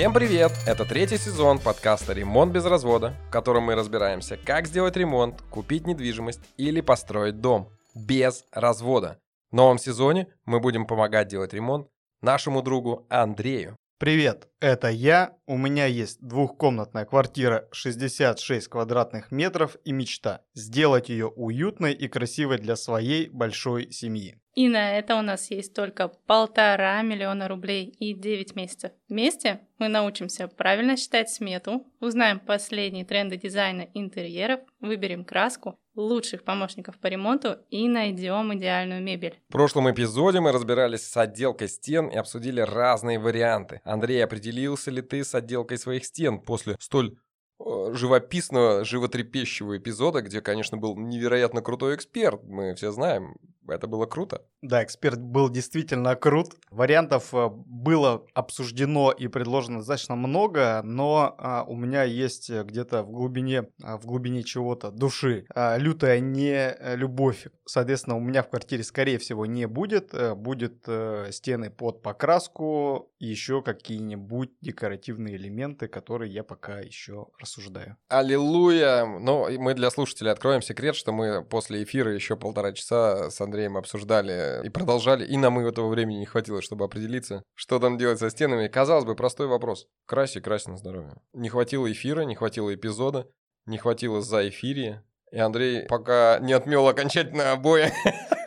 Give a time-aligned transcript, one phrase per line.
[0.00, 0.52] Всем привет!
[0.66, 5.86] Это третий сезон подкаста «Ремонт без развода», в котором мы разбираемся, как сделать ремонт, купить
[5.86, 9.20] недвижимость или построить дом без развода.
[9.50, 11.88] В новом сезоне мы будем помогать делать ремонт
[12.22, 13.76] нашему другу Андрею.
[13.98, 15.36] Привет, это я.
[15.46, 22.56] У меня есть двухкомнатная квартира 66 квадратных метров и мечта сделать ее уютной и красивой
[22.56, 24.39] для своей большой семьи.
[24.54, 28.92] И на это у нас есть только полтора миллиона рублей и 9 месяцев.
[29.08, 36.98] Вместе мы научимся правильно считать смету, узнаем последние тренды дизайна интерьеров, выберем краску, лучших помощников
[36.98, 39.40] по ремонту и найдем идеальную мебель.
[39.48, 43.80] В прошлом эпизоде мы разбирались с отделкой стен и обсудили разные варианты.
[43.84, 47.16] Андрей, определился ли ты с отделкой своих стен после столь
[47.62, 52.42] Э, живописного, животрепещущего эпизода, где, конечно, был невероятно крутой эксперт.
[52.44, 53.36] Мы все знаем,
[53.74, 54.42] это было круто.
[54.62, 56.54] Да, эксперт был действительно крут.
[56.70, 63.10] Вариантов э, было обсуждено и предложено достаточно много, но а, у меня есть где-то в
[63.10, 67.46] глубине, а, в глубине чего-то души а, лютая не любовь.
[67.64, 70.14] Соответственно, у меня в квартире, скорее всего, не будет.
[70.36, 77.96] Будет а, стены под покраску, еще какие-нибудь декоративные элементы, которые я пока еще рассуждаю.
[78.08, 79.04] Аллилуйя!
[79.04, 83.59] Ну, мы для слушателей откроем секрет, что мы после эфира еще полтора часа с Андреем
[83.66, 88.30] обсуждали и продолжали, и нам этого времени не хватило, чтобы определиться, что там делать со
[88.30, 88.68] стенами.
[88.68, 89.86] Казалось бы, простой вопрос.
[90.06, 91.16] Краси, краси на здоровье.
[91.32, 93.28] Не хватило эфира, не хватило эпизода,
[93.66, 95.04] не хватило за эфире.
[95.32, 97.92] И Андрей пока не отмел окончательно обои.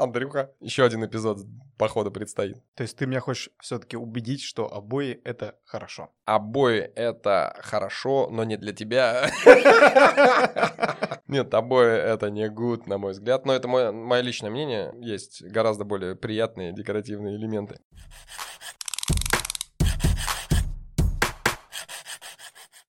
[0.00, 1.46] Андрюха, еще один эпизод
[1.78, 2.56] походу предстоит.
[2.74, 6.10] То есть ты меня хочешь все-таки убедить, что обои это хорошо?
[6.24, 9.30] Обои это хорошо, но не для тебя.
[11.26, 13.46] Нет, обои это не good, на мой взгляд.
[13.46, 14.92] Но это мое, мое личное мнение.
[15.00, 17.78] Есть гораздо более приятные декоративные элементы.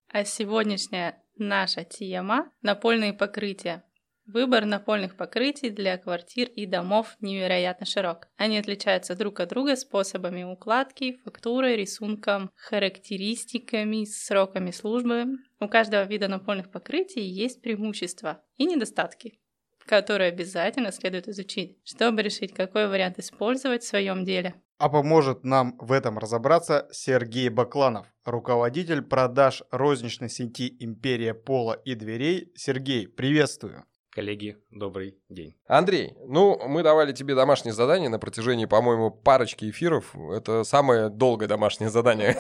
[0.10, 3.84] А сегодняшняя наша тема– напольные покрытия.
[4.28, 8.28] Выбор напольных покрытий для квартир и домов невероятно широк.
[8.38, 15.26] Они отличаются друг от друга способами укладки, фактурой, рисунком, характеристиками, сроками службы.
[15.60, 19.40] У каждого вида напольных покрытий есть преимущества и недостатки,
[19.86, 24.54] которые обязательно следует изучить, чтобы решить, какой вариант использовать в своем деле.
[24.78, 31.96] А поможет нам в этом разобраться Сергей Бакланов, руководитель продаж розничной сети «Империя пола и
[31.96, 32.52] дверей».
[32.56, 33.86] Сергей, приветствую!
[34.14, 35.56] Коллеги, добрый день.
[35.68, 40.14] Андрей, ну, мы давали тебе домашнее задание на протяжении, по-моему, парочки эфиров.
[40.34, 42.34] Это самое долгое домашнее задание,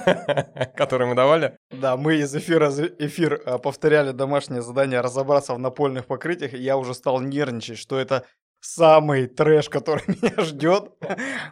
[0.75, 1.57] которое мы давали.
[1.69, 6.57] Да, мы из эфира в эфир а, повторяли домашнее задание разобраться в напольных покрытиях, и
[6.57, 8.25] я уже стал нервничать, что это
[8.59, 10.91] самый трэш, который меня ждет.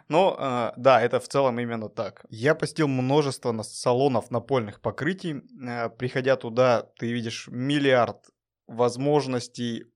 [0.08, 2.26] Но э, да, это в целом именно так.
[2.28, 5.40] Я посетил множество салонов напольных покрытий.
[5.66, 8.26] Э, приходя туда, ты видишь миллиард
[8.66, 9.86] возможностей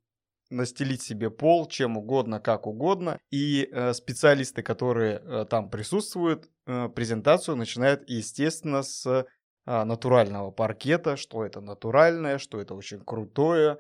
[0.51, 3.19] настелить себе пол чем угодно, как угодно.
[3.31, 9.25] И э, специалисты, которые э, там присутствуют, э, презентацию начинают, естественно, с э,
[9.67, 13.79] натурального паркета, что это натуральное, что это очень крутое,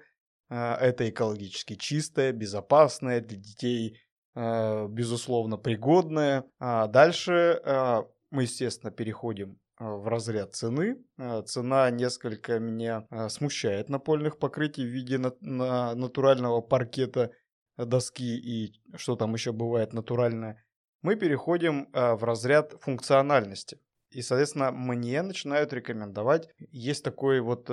[0.50, 3.98] э, это экологически чистое, безопасное для детей,
[4.34, 6.44] э, безусловно, пригодное.
[6.58, 11.04] А дальше э, мы, естественно, переходим в разряд цены.
[11.18, 17.30] Э, цена несколько меня э, смущает напольных покрытий в виде на, на натурального паркета
[17.76, 20.64] доски и что там еще бывает натуральное.
[21.02, 23.78] Мы переходим в разряд функциональности.
[24.10, 26.48] И, соответственно, мне начинают рекомендовать.
[26.70, 27.68] Есть такое вот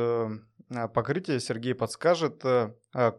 [0.93, 2.43] покрытие, Сергей подскажет,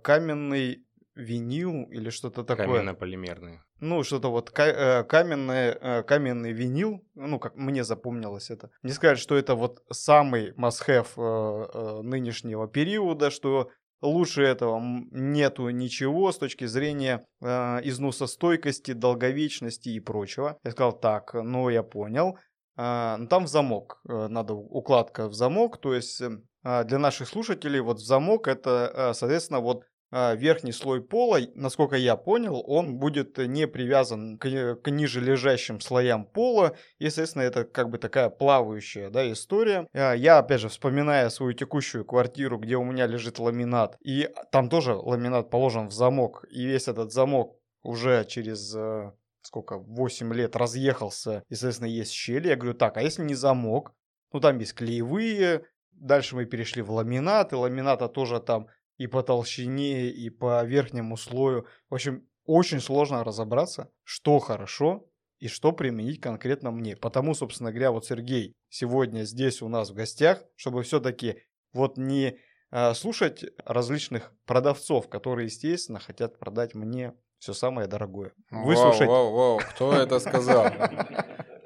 [0.02, 0.84] каменный
[1.14, 2.66] винил или что-то такое.
[2.66, 3.60] Каменно-полимерный.
[3.82, 8.70] Ну, что-то вот каменный, каменный винил, ну, как мне запомнилось это.
[8.82, 13.70] Мне сказали, что это вот самый must-have э, э, нынешнего периода, что
[14.00, 14.80] лучше этого
[15.10, 20.60] нету ничего с точки зрения э, износостойкости, долговечности и прочего.
[20.62, 22.38] Я сказал, так, ну, я понял.
[22.76, 26.22] Ну, там в замок, надо укладка в замок, то есть
[26.62, 32.16] для наших слушателей вот в замок это, соответственно, вот а, верхний слой пола, насколько я
[32.16, 36.76] понял, он будет не привязан к, к ниже лежащим слоям пола.
[36.98, 39.88] Естественно, это как бы такая плавающая да, история.
[39.94, 44.68] А, я, опять же, вспоминая свою текущую квартиру, где у меня лежит ламинат, и там
[44.68, 49.12] тоже ламинат положен в замок, и весь этот замок уже через э,
[49.42, 52.48] сколько, 8 лет разъехался, и, соответственно, есть щели.
[52.48, 53.94] Я говорю, так, а если не замок?
[54.32, 58.68] Ну, там есть клеевые, дальше мы перешли в ламинат, и ламината тоже там
[58.98, 61.66] и по толщине, и по верхнему слою.
[61.90, 65.08] В общем, очень сложно разобраться, что хорошо
[65.38, 66.96] и что применить конкретно мне.
[66.96, 71.42] Потому, собственно говоря, вот Сергей сегодня здесь у нас в гостях, чтобы все-таки
[71.72, 72.38] вот не
[72.70, 78.32] э, слушать различных продавцов, которые, естественно, хотят продать мне все самое дорогое.
[78.50, 79.08] Выслушать...
[79.08, 80.70] Вау, вау, вау, кто это сказал?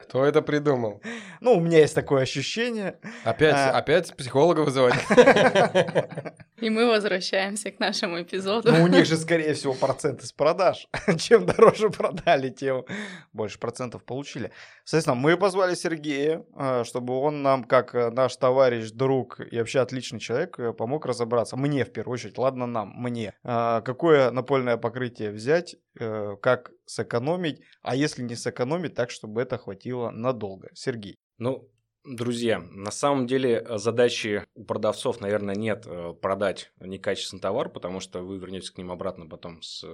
[0.08, 1.02] Кто это придумал?
[1.40, 3.00] Ну, у меня есть такое ощущение.
[3.24, 3.72] Опять, а...
[3.72, 4.94] опять психолога вызывать?
[6.58, 8.72] И мы возвращаемся к нашему эпизоду.
[8.72, 10.88] Ну, у них же, скорее всего, проценты с продаж.
[11.18, 12.84] Чем дороже продали, тем
[13.32, 14.52] больше процентов получили.
[14.84, 19.80] Соответственно, мы позвали Сергея, а, чтобы он нам, как э, наш товарищ, друг и вообще
[19.80, 21.56] отличный человек, э, помог разобраться.
[21.56, 23.34] Мне, в первую очередь, ладно нам, мне.
[23.44, 29.58] А, какое напольное покрытие взять, э, как сэкономить, а если не сэкономить, так, чтобы это
[29.58, 30.68] хватило надолго.
[30.72, 31.18] Сергей.
[31.38, 31.68] Ну,
[32.06, 37.98] Друзья, на самом деле э, задачи у продавцов, наверное, нет э, продать некачественный товар, потому
[37.98, 39.84] что вы вернетесь к ним обратно потом с,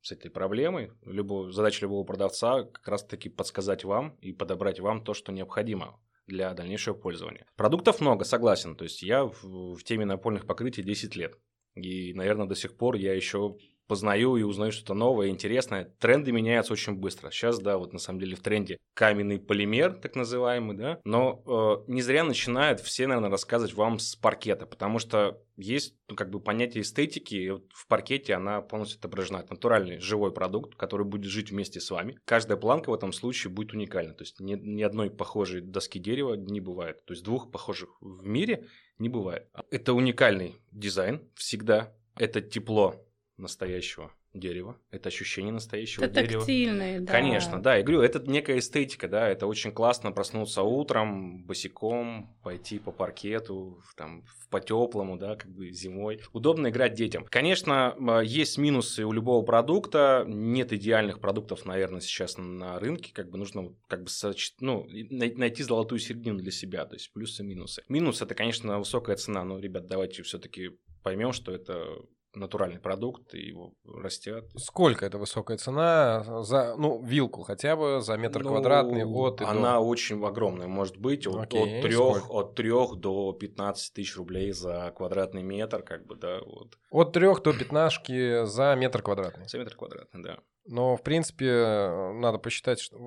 [0.00, 0.92] с этой проблемой.
[1.04, 6.54] Любого, задача любого продавца как раз-таки подсказать вам и подобрать вам то, что необходимо для
[6.54, 7.46] дальнейшего пользования.
[7.54, 8.74] Продуктов много, согласен.
[8.74, 11.38] То есть я в, в теме напольных покрытий 10 лет.
[11.74, 15.86] И, наверное, до сих пор я еще познаю и узнаю что-то новое, интересное.
[15.98, 17.30] Тренды меняются очень быстро.
[17.30, 21.90] Сейчас, да, вот на самом деле в тренде каменный полимер, так называемый, да, но э,
[21.90, 26.40] не зря начинают все, наверное, рассказывать вам с паркета, потому что есть, ну, как бы,
[26.40, 29.38] понятие эстетики, и вот в паркете она полностью отображена.
[29.38, 32.18] Это натуральный живой продукт, который будет жить вместе с вами.
[32.24, 36.34] Каждая планка в этом случае будет уникальна, то есть ни, ни одной похожей доски дерева
[36.34, 38.66] не бывает, то есть двух похожих в мире
[38.98, 39.48] не бывает.
[39.70, 43.07] Это уникальный дизайн всегда, это тепло
[43.38, 46.40] настоящего дерева, это ощущение настоящего это дерева.
[46.40, 47.12] Тактильные, да.
[47.12, 47.76] Конечно, да.
[47.76, 53.82] Я говорю, это некая эстетика, да, это очень классно проснуться утром, босиком, пойти по паркету,
[53.96, 56.20] там, по теплому, да, как бы зимой.
[56.32, 57.24] Удобно играть детям.
[57.30, 63.38] Конечно, есть минусы у любого продукта, нет идеальных продуктов, наверное, сейчас на рынке, как бы
[63.38, 64.54] нужно как бы соч...
[64.60, 67.82] ну, найти золотую середину для себя, то есть плюсы и минусы.
[67.88, 70.70] Минус это, конечно, высокая цена, но, ребят, давайте все-таки
[71.02, 72.02] поймем, что это
[72.38, 74.44] натуральный продукт, и его растят.
[74.56, 79.44] Сколько это высокая цена за, ну, вилку хотя бы, за метр ну, квадратный от и
[79.44, 79.80] Она до...
[79.80, 84.92] очень огромная, может быть, от, Окей, от, 3, от 3 до 15 тысяч рублей за
[84.96, 86.78] квадратный метр, как бы, да, вот.
[86.90, 89.48] От 3 до 15 за метр квадратный.
[89.48, 90.38] За метр квадратный, да.
[90.66, 92.98] Но, в принципе, надо посчитать, что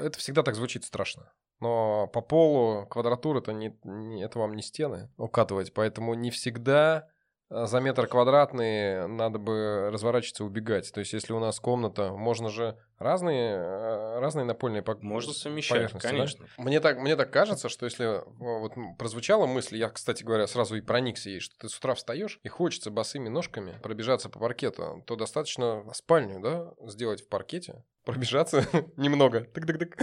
[0.00, 1.32] это всегда так звучит страшно.
[1.60, 7.08] Но по полу квадратура это, не, не, это вам не стены укатывать, поэтому не всегда
[7.50, 10.92] за метр квадратный надо бы разворачиваться, убегать.
[10.92, 15.02] То есть, если у нас комната, можно же разные, а, разные напольные пок...
[15.02, 16.46] Можно совмещать, конечно.
[16.56, 16.62] Да?
[16.62, 20.80] Мне, так, мне так кажется, что если вот прозвучала мысль, я, кстати говоря, сразу и
[20.80, 25.16] проникся ей, что ты с утра встаешь и хочется босыми ножками пробежаться по паркету, то
[25.16, 28.66] достаточно спальню да, сделать в паркете, пробежаться
[28.96, 29.46] немного.
[29.52, 29.96] Тык-тык-тык.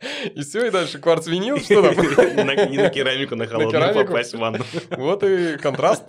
[0.34, 1.94] И все, и дальше кварц винил, что там?
[1.94, 4.64] Не на керамику, на холодную попасть в ванну.
[4.90, 6.04] Вот и контраст.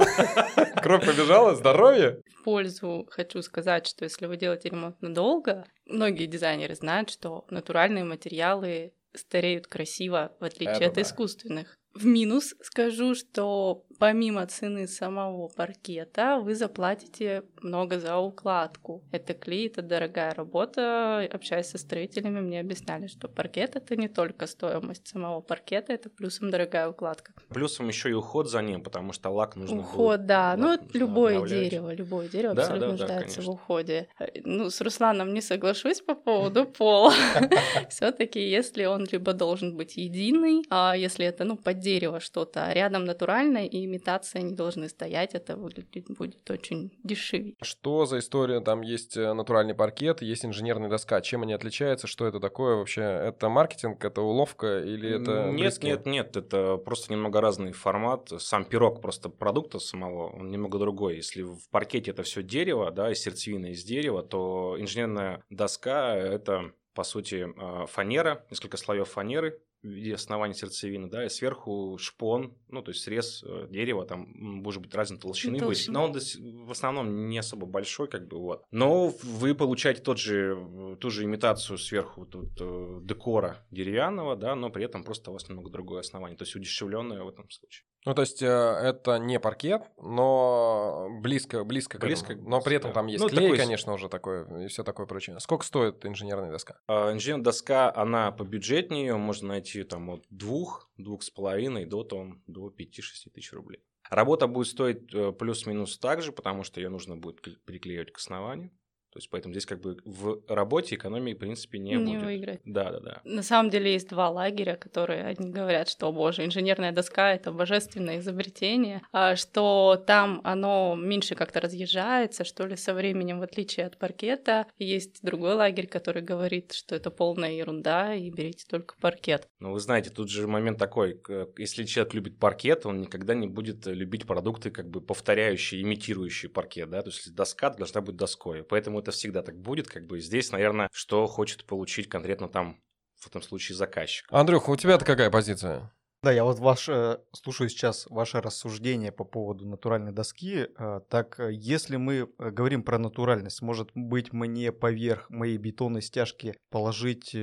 [0.82, 2.22] Кровь побежала, здоровье.
[2.40, 8.04] В пользу хочу сказать, что если вы делаете ремонт надолго, многие дизайнеры знают, что натуральные
[8.04, 11.78] материалы стареют красиво, в отличие от искусственных.
[11.94, 19.04] В минус скажу, что помимо цены самого паркета вы заплатите много за укладку.
[19.12, 21.28] Это клей, это дорогая работа.
[21.32, 26.52] Общаясь со строителями, мне объясняли, что паркет это не только стоимость самого паркета, это плюсом
[26.52, 27.34] дорогая укладка.
[27.50, 30.56] Плюсом еще и уход за ним, потому что лак нужно Уход, был, да.
[30.58, 34.08] ну, любое дерево, любое дерево да, абсолютно да, нуждается да, в уходе.
[34.44, 37.14] Ну, с Русланом не соглашусь по поводу пола.
[37.90, 42.74] Все-таки, если он либо должен быть единый, а если это, ну, под дерево что-то, а
[42.74, 47.56] рядом натуральное и имитация не должны стоять, это выглядит будет очень дешевле.
[47.62, 48.60] Что за история?
[48.60, 51.22] Там есть э, натуральный паркет, есть инженерная доска.
[51.22, 52.08] Чем они отличаются?
[52.08, 53.02] Что это такое вообще?
[53.02, 55.92] Это маркетинг, это уловка или это Нет, близкие?
[55.92, 58.32] нет, нет, это просто немного разный формат.
[58.40, 61.16] Сам пирог просто продукта самого, он немного другой.
[61.16, 66.74] Если в паркете это все дерево, да, и сердцевина из дерева, то инженерная доска— это
[66.98, 72.82] по сути, э, фанера, несколько слоев фанеры, виде основания сердцевины, да, и сверху шпон, ну,
[72.82, 77.30] то есть срез э, дерева, там, может быть, разной толщины быть, но он в основном
[77.30, 78.66] не особо большой, как бы, вот.
[78.72, 84.70] Но вы получаете тот же, ту же имитацию сверху тут э, декора деревянного, да, но
[84.70, 87.87] при этом просто у вас немного другое основание, то есть удешевленное в этом случае.
[88.08, 92.50] Ну, то есть, э, это не паркет, но близко, близко, близко к этому.
[92.50, 93.58] Но при этом там есть ну, клей, такой...
[93.58, 95.40] конечно, уже такое, и все такое прочее.
[95.40, 96.80] Сколько стоит инженерная доска?
[96.88, 102.04] А, инженерная доска, она побюджетнее, можно найти найти там от двух, двух с половиной до,
[102.04, 103.84] там, до 5-6 тысяч рублей.
[104.10, 108.72] Работа будет стоить э, плюс-минус так же, потому что ее нужно будет приклеивать к основанию.
[109.18, 112.24] То есть поэтому здесь как бы в работе экономии в принципе не, Не будет.
[112.24, 112.62] выиграть.
[112.66, 113.22] Да, да, да.
[113.24, 118.20] На самом деле есть два лагеря, которые одни говорят, что, боже, инженерная доска— это божественное
[118.20, 123.98] изобретение, а что там оно меньше как-то разъезжается, что ли, со временем, в отличие от
[123.98, 124.68] паркета.
[124.78, 129.48] Есть другой лагерь, который говорит, что это полная ерунда, и берите только паркет.
[129.60, 131.20] Но вы знаете, тут же момент такой,
[131.58, 136.92] если человек любит паркет, он никогда не будет любить продукты, как бы повторяющие, имитирующие паркет,
[136.92, 140.52] да, то есть доска должна быть доской, поэтому это всегда так будет, как бы здесь,
[140.52, 142.82] наверное, что хочет получить конкретно там
[143.16, 144.28] в этом случае заказчик.
[144.30, 145.92] Андрюха, у тебя-то какая позиция?
[146.24, 150.68] Да, я вот ваш, э, слушаю сейчас ваше рассуждение по поводу натуральной доски.
[150.78, 156.56] Э, Так, э, если мы говорим про натуральность, может быть мне поверх моей бетонной стяжки
[156.70, 157.34] положить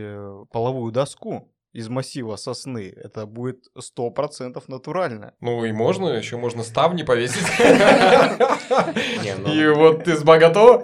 [0.51, 2.93] половую доску из массива сосны?
[2.95, 5.33] Это будет 100% натурально.
[5.41, 7.47] Ну и можно, еще можно ставни повесить.
[9.23, 10.83] Не, ну- И вот ты с готова?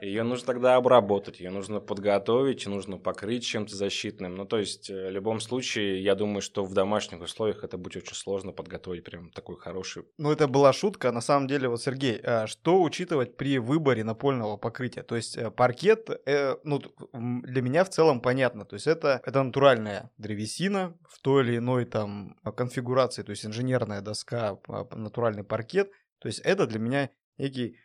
[0.00, 4.34] Ее нужно тогда обработать, ее нужно подготовить, нужно покрыть чем-то защитным.
[4.34, 8.04] Ну, то есть, э, в любом случае, я думаю, что в домашних условиях это будет
[8.04, 11.12] очень сложно подготовить прям такой хороший Ну, это была шутка.
[11.12, 15.02] На самом деле, вот, Сергей, а что учитывать при выборе напольного покрытия?
[15.02, 16.80] То есть, э, паркет, э, ну,
[17.12, 18.64] для меня в целом понятно.
[18.64, 23.22] То есть, это, это натуральная древесина в той или иной там конфигурации.
[23.22, 24.58] То есть, инженерная доска,
[24.92, 25.90] натуральный паркет.
[26.18, 27.78] То есть, это для меня некий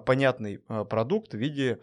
[0.00, 1.80] понятный а, продукт в виде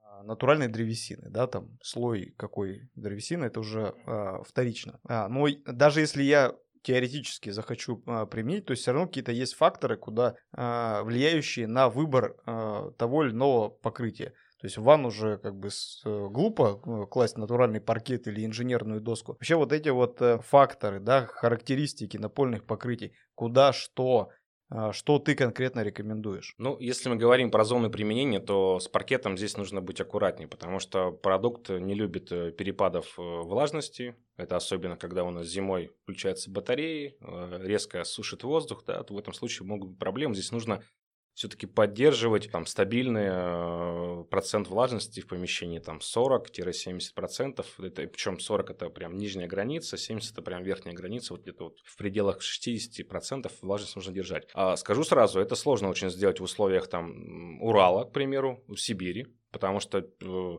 [0.00, 5.00] а, натуральной древесины, да, там слой какой древесины, это уже а, вторично.
[5.08, 9.54] А, но даже если я теоретически захочу а, применить, то есть все равно какие-то есть
[9.54, 14.32] факторы, куда а, влияющие на выбор а, того или иного покрытия.
[14.58, 18.46] То есть в ванну уже как бы с- э, глупо э, класть натуральный паркет или
[18.46, 19.32] инженерную доску.
[19.32, 24.28] Вообще вот эти вот э, факторы, да, характеристики напольных покрытий, куда что, а,
[24.92, 26.54] что ты конкретно рекомендуешь?
[26.58, 30.78] Ну, если мы говорим про зоны применения, то с паркетом здесь нужно быть аккуратнее, потому
[30.78, 34.16] что продукт не любит э, перепадов э, влажности.
[34.36, 39.34] Это особенно, когда у нас зимой включаются батареи, э, резко сушит воздух, да, в этом
[39.34, 40.34] случае могут быть проблемы.
[40.34, 40.82] Здесь нужно
[41.34, 48.90] все-таки поддерживать там стабильный э, процент влажности в помещении, там 40-70%, это, причем 40 это
[48.90, 53.96] прям нижняя граница, 70 это прям верхняя граница, вот где-то вот в пределах 60% влажность
[53.96, 54.48] нужно держать.
[54.54, 59.26] А скажу сразу, это сложно очень сделать в условиях там Урала, к примеру, в Сибири,
[59.50, 60.04] потому что э,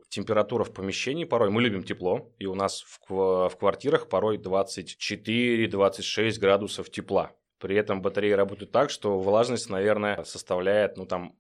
[0.10, 6.39] температура в помещении порой, мы любим тепло, и у нас в, в квартирах порой 24-26
[6.39, 7.32] градусов тепла.
[7.63, 11.34] При этом батареи работают так, что влажность, наверное, составляет, ну, там,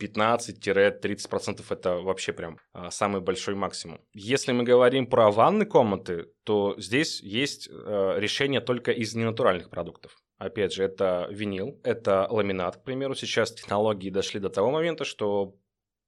[0.00, 4.00] 15-30% это вообще прям а, самый большой максимум.
[4.14, 10.16] Если мы говорим про ванны комнаты, то здесь есть э, решение только из ненатуральных продуктов.
[10.38, 13.14] Опять же, это винил, это ламинат, к примеру.
[13.14, 15.56] Сейчас технологии дошли до того момента, что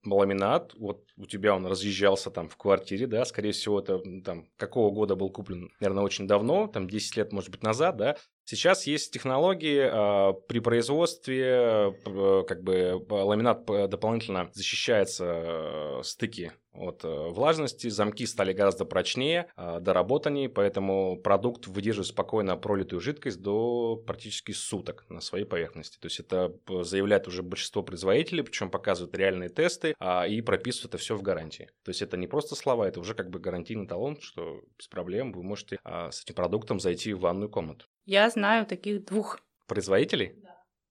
[0.06, 4.90] ламинат, вот у тебя он разъезжался там в квартире, да, скорее всего, это там какого
[4.90, 8.16] года был куплен, наверное, очень давно, там 10 лет, может быть, назад, да.
[8.50, 17.28] Сейчас есть технологии а, при производстве, как бы ламинат дополнительно защищается э, стыки от э,
[17.28, 24.52] влажности, замки стали гораздо прочнее, а, доработаннее, поэтому продукт выдерживает спокойно пролитую жидкость до практически
[24.52, 25.98] суток на своей поверхности.
[25.98, 30.96] То есть это заявляет уже большинство производителей, причем показывают реальные тесты а, и прописывают это
[30.96, 31.68] все в гарантии.
[31.84, 35.32] То есть это не просто слова, это уже как бы гарантийный талон, что без проблем
[35.32, 37.84] вы можете с этим продуктом зайти в ванную комнату.
[38.08, 40.42] Я знаю таких двух, Производителей?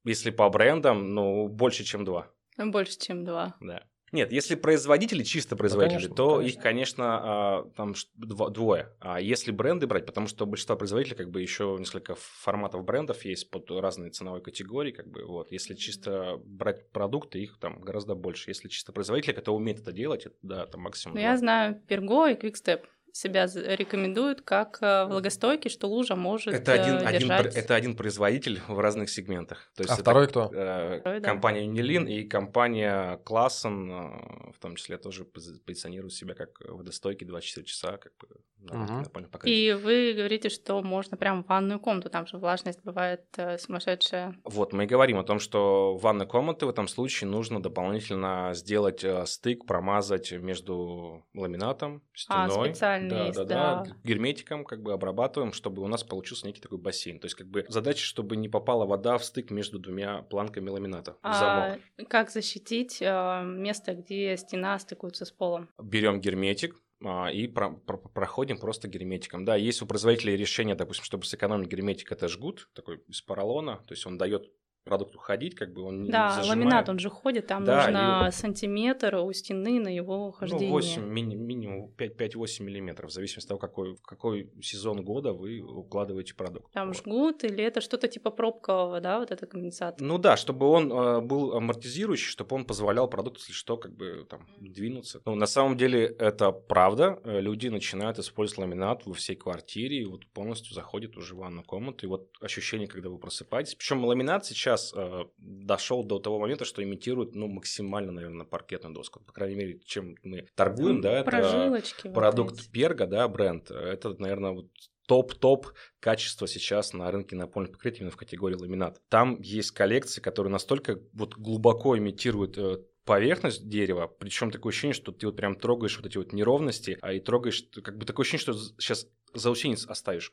[0.03, 2.31] Если по брендам, ну, больше, чем два.
[2.57, 3.55] ну, больше, чем два.
[3.59, 3.87] Да.
[4.11, 6.57] Нет, если производители, чисто производители, конечно, то конечно.
[6.57, 8.95] их, конечно, а, там двое.
[8.99, 13.49] А если бренды брать, потому что большинство производителей, как бы еще несколько форматов брендов есть
[13.49, 15.51] под разные ценовые категории, как бы вот.
[15.51, 18.51] Если чисто брать продукты, их там гораздо больше.
[18.51, 21.15] Если чисто производители, кто умеет это делать, это, да, там максимум.
[21.15, 21.31] Но два.
[21.31, 22.83] я знаю Перго и Quickstep
[23.13, 27.53] себя рекомендуют как э, влагостойкий, что лужа может это один, э, один, держать.
[27.53, 29.71] пр- это один производитель в разных сегментах.
[29.75, 30.51] То есть А это, второй кто?
[30.53, 31.29] э, Второй, да.
[31.29, 37.25] компания Unilin и компания Классен, э, в том числе, тоже пози- позиционируют себя как водостойкий
[37.25, 38.27] 24 часа, как бы
[38.59, 39.69] на покрытии.
[39.69, 44.35] И вы говорите, что можно прям в ванную комнату, там же влажность бывает э, сумасшедшая.
[44.43, 48.51] Вот, мы и говорим о том, что в ванной комнаты в этом случае нужно дополнительно
[48.53, 52.69] сделать стык, промазать между ламинатом, А, стеной.
[53.09, 53.83] Да, есть, да, да.
[53.83, 57.19] да, герметиком как бы обрабатываем, чтобы у нас получился некий такой бассейн.
[57.19, 61.17] То есть как бы задача, чтобы не попала вода в стык между двумя планками ламината,
[61.23, 61.79] в замок.
[61.97, 65.69] А как защитить э, место, где стена стыкуется с полом?
[65.81, 69.45] берем герметик а, и про- про- проходим просто герметиком.
[69.45, 73.93] Да, есть у производителей решение, допустим, чтобы сэкономить герметик, это жгут такой из поролона, то
[73.93, 74.51] есть он дает
[74.87, 76.49] продукт уходить, как бы он не Да, зажимает.
[76.63, 80.69] ламинат, он же ходит, там Да, нужно сантиметр у стены на его Ну, хождение.
[80.71, 85.59] 8, мини- минимум 5-8 миллиметров, в зависимости от того, какой, в какой сезон года вы
[85.61, 86.71] укладываете продукт.
[86.73, 86.97] Там Вот.
[86.97, 89.99] жгут, или это что-то типа пробкового, да, вот это конденсат.
[90.01, 94.25] Ну да, чтобы он э, был амортизирующий, чтобы он позволял продукту, если что, как бы
[94.29, 95.21] там двинуться.
[95.25, 97.19] Ну, на самом деле это правда.
[97.23, 101.65] Э, Люди начинают использовать ламинат во всей квартире и вот полностью заходят уже в ванную
[101.65, 102.05] комнату.
[102.05, 103.75] И вот ощущение, когда вы просыпаетесь.
[103.75, 109.19] Причем ламинат сейчас э, дошел до того момента, что имитирует, ну, максимально, наверное, паркетную доску.
[109.19, 112.69] По крайней мере, чем мы торгуем, да, это вот продукт эти.
[112.69, 113.71] Перга, да, бренд.
[113.71, 114.71] Это, наверное, вот
[115.07, 115.67] топ-топ
[115.99, 119.01] качество сейчас на рынке напольных покрытий именно в категории ламинат.
[119.09, 125.11] Там есть коллекции, которые настолько вот глубоко имитируют э, поверхность дерева, причем такое ощущение, что
[125.11, 128.41] ты вот прям трогаешь вот эти вот неровности, а и трогаешь, как бы такое ощущение,
[128.41, 130.29] что сейчас заусенец оставишь,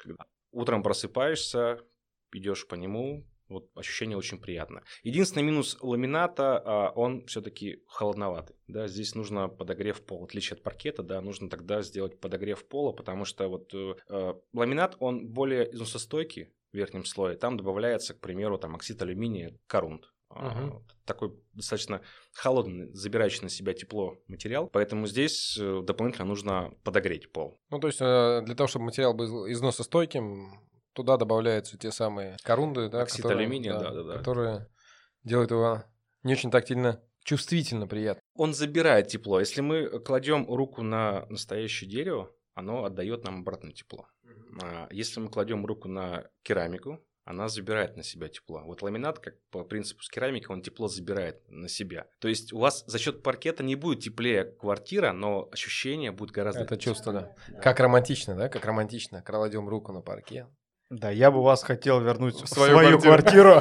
[0.51, 1.81] утром просыпаешься,
[2.33, 4.83] идешь по нему, вот ощущение очень приятно.
[5.03, 8.57] Единственный минус ламината, а, он все-таки холодноватый.
[8.69, 10.23] Да, здесь нужно подогрев пола.
[10.23, 14.35] В отличие от паркета, да, нужно тогда сделать подогрев пола, потому что вот э, э,
[14.53, 17.37] ламинат, он более износостойкий в верхнем слое.
[17.37, 20.11] Там добавляется, к примеру, там оксид алюминия, корунд.
[20.31, 22.01] Вот Такой достаточно
[22.33, 24.69] холодный, забирающий на себя тепло материал.
[24.69, 27.61] Поэтому здесь э, дополнительно нужно подогреть пол.
[27.71, 30.61] Ну, то есть э, для того, чтобы материал был износостойким,
[30.95, 34.19] туда добавляются те самые корунды, да, Оксид которые, алюминия, да-да-да.
[34.19, 34.69] которые
[35.25, 35.85] делают его
[36.23, 38.23] не очень тактильно, чувствительно приятно.
[38.35, 39.41] Он забирает тепло.
[39.41, 44.07] Если мы кладем руку на настоящее дерево, оно отдает нам обратно тепло.
[44.63, 48.63] А Если мы кладем руку на керамику, она забирает на себя тепло.
[48.65, 52.07] Вот ламинат, как по принципу с керамикой, он тепло забирает на себя.
[52.21, 56.61] То есть у вас за счет паркета не будет теплее квартира, но ощущение будет гораздо...
[56.61, 57.35] Это чувство, да.
[57.63, 58.49] Как романтично, да?
[58.49, 59.23] Как романтично.
[59.23, 60.47] Кладем руку на парке.
[60.91, 63.61] Да, я бы вас хотел вернуть в свою свою, квартиру.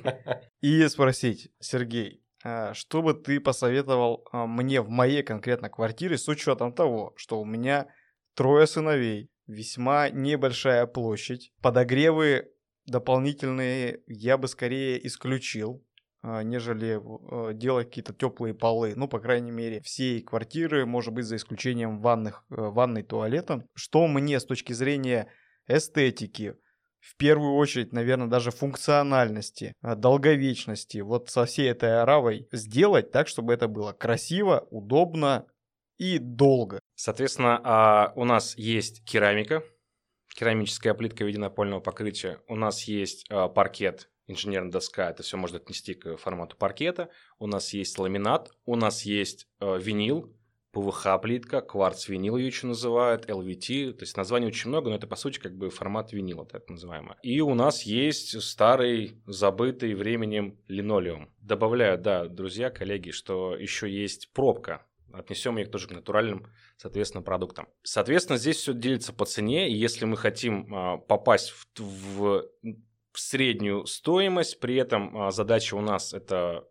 [0.60, 6.28] и спросить, Сергей, а, что бы ты посоветовал а, мне в моей конкретно квартире с
[6.28, 7.88] учетом того, что у меня
[8.34, 12.50] трое сыновей, весьма небольшая площадь, подогревы
[12.86, 15.82] дополнительные я бы скорее исключил,
[16.22, 17.00] а, нежели
[17.54, 18.94] делать какие-то теплые полы.
[18.94, 23.66] Ну, по крайней мере, всей квартиры, может быть, за исключением ванных, э, ванной туалета.
[23.74, 25.28] Что мне с точки зрения
[25.66, 26.56] эстетики,
[27.04, 33.28] в первую очередь, наверное, даже функциональности, а, долговечности, вот со всей этой оравой сделать так,
[33.28, 35.46] чтобы это было красиво, удобно
[35.98, 36.80] и долго.
[36.94, 39.62] Соответственно, а, у нас есть керамика,
[40.34, 42.40] керамическая плитка в виде напольного покрытия.
[42.48, 47.10] У нас есть а, паркет, инженерная доска, это все можно отнести к формату паркета.
[47.38, 50.34] У нас есть ламинат, у нас есть винил,
[50.74, 55.38] ПВХ-плитка, кварц-винил ее еще называют, LVT, то есть названий очень много, но это по сути
[55.38, 57.14] как бы формат винила, так называемый.
[57.22, 61.30] И у нас есть старый, забытый временем линолеум.
[61.40, 67.68] Добавляю, да, друзья, коллеги, что еще есть пробка, отнесем их тоже к натуральным, соответственно, продуктам.
[67.82, 72.48] Соответственно, здесь все делится по цене, и если мы хотим а, попасть в, в,
[73.12, 76.66] в среднюю стоимость, при этом а, задача у нас это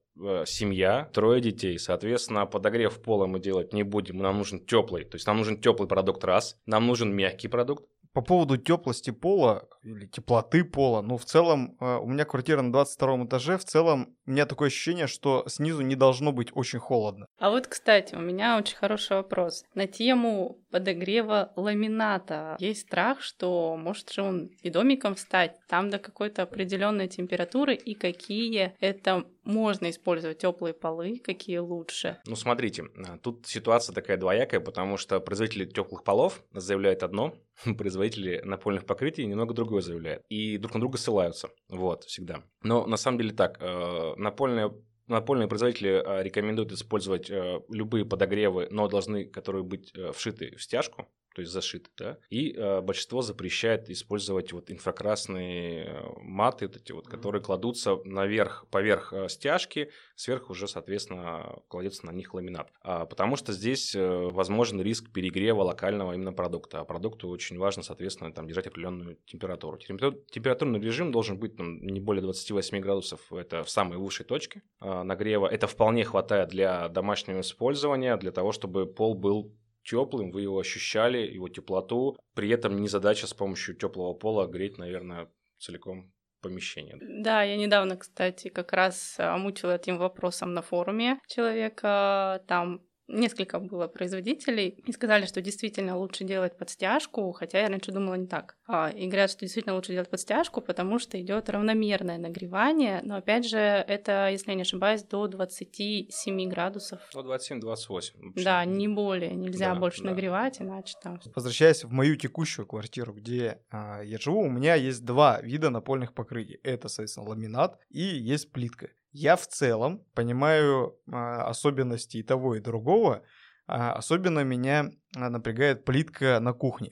[0.46, 5.26] семья, трое детей, соответственно, подогрев пола мы делать не будем, нам нужен теплый, то есть
[5.28, 10.64] нам нужен теплый продукт раз, нам нужен мягкий продукт, По поводу теплости пола или теплоты
[10.64, 14.46] пола, ну, в целом, э, у меня квартира на 22 этаже, в целом, у меня
[14.46, 17.26] такое ощущение, что снизу не должно быть очень холодно.
[17.40, 19.64] А вот, кстати, у меня очень хороший вопрос.
[19.74, 22.56] На тему подогрева ламината.
[22.60, 27.94] Есть страх, что может же он и домиком встать там до какой-то определенной температуры, и
[27.94, 32.18] какие это можно использовать теплые полы, какие лучше.
[32.26, 32.86] Ну, смотрите,
[33.22, 37.36] тут ситуация такая двоякая, потому что производители теплых полов заявляют одно,
[37.78, 40.24] производители напольных покрытий немного другое заявляют.
[40.30, 41.50] И друг на друга ссылаются.
[41.70, 42.44] Вот, всегда.
[42.62, 44.72] Но на самом деле так, э, напольные
[45.08, 51.10] Напольные производители э, рекомендуют использовать э, любые подогревы, но должны, которые быть вшиты в стяжку,
[51.34, 52.18] то есть зашиты, да.
[52.30, 58.66] И э, большинство запрещает использовать вот инфракрасные э, маты, вот эти вот, которые кладутся наверх,
[58.70, 62.72] поверх э, стяжки, сверху уже, соответственно, кладется на них ламинат.
[62.82, 66.80] А, потому что здесь э, возможен риск перегрева локального именно продукта.
[66.82, 69.78] А продукту очень важно, соответственно, там, держать определенную температуру.
[69.78, 74.62] Температур- Температурный режим должен быть там, не более 28 градусов, это в самой высшей точке
[74.80, 75.48] а, нагрева.
[75.48, 81.18] Это вполне хватает для домашнего использования, для того, чтобы пол был теплым, вы его ощущали,
[81.18, 82.18] его теплоту.
[82.34, 86.98] При этом не задача с помощью теплого пола греть, наверное, целиком помещение.
[87.02, 92.44] Да, я недавно, кстати, как раз а, мучила этим вопросом на форуме человека.
[92.48, 97.92] Там несколько было производителей и сказали, что действительно лучше делать под стяжку, хотя я раньше
[97.92, 98.56] думала не так.
[98.68, 103.18] А, и говорят, что действительно лучше делать под стяжку, потому что идет равномерное нагревание, но
[103.18, 107.00] опять же это, если я не ошибаюсь, до 27 градусов.
[107.14, 108.34] До 27-28.
[108.36, 110.12] Да, не более, нельзя Да, больше да.
[110.12, 111.20] нагревать, иначе там...
[111.36, 116.14] Возвращаясь в мою текущую квартиру, где а, я живу, у меня есть два вида напольных
[116.14, 116.60] покрытий.
[116.64, 118.90] Это, соответственно, ламинат и есть плитка.
[119.14, 123.24] Я в целом понимаю а, особенности и того, и другого.
[123.68, 126.90] А, особенно меня а, напрягает плитка на кухне.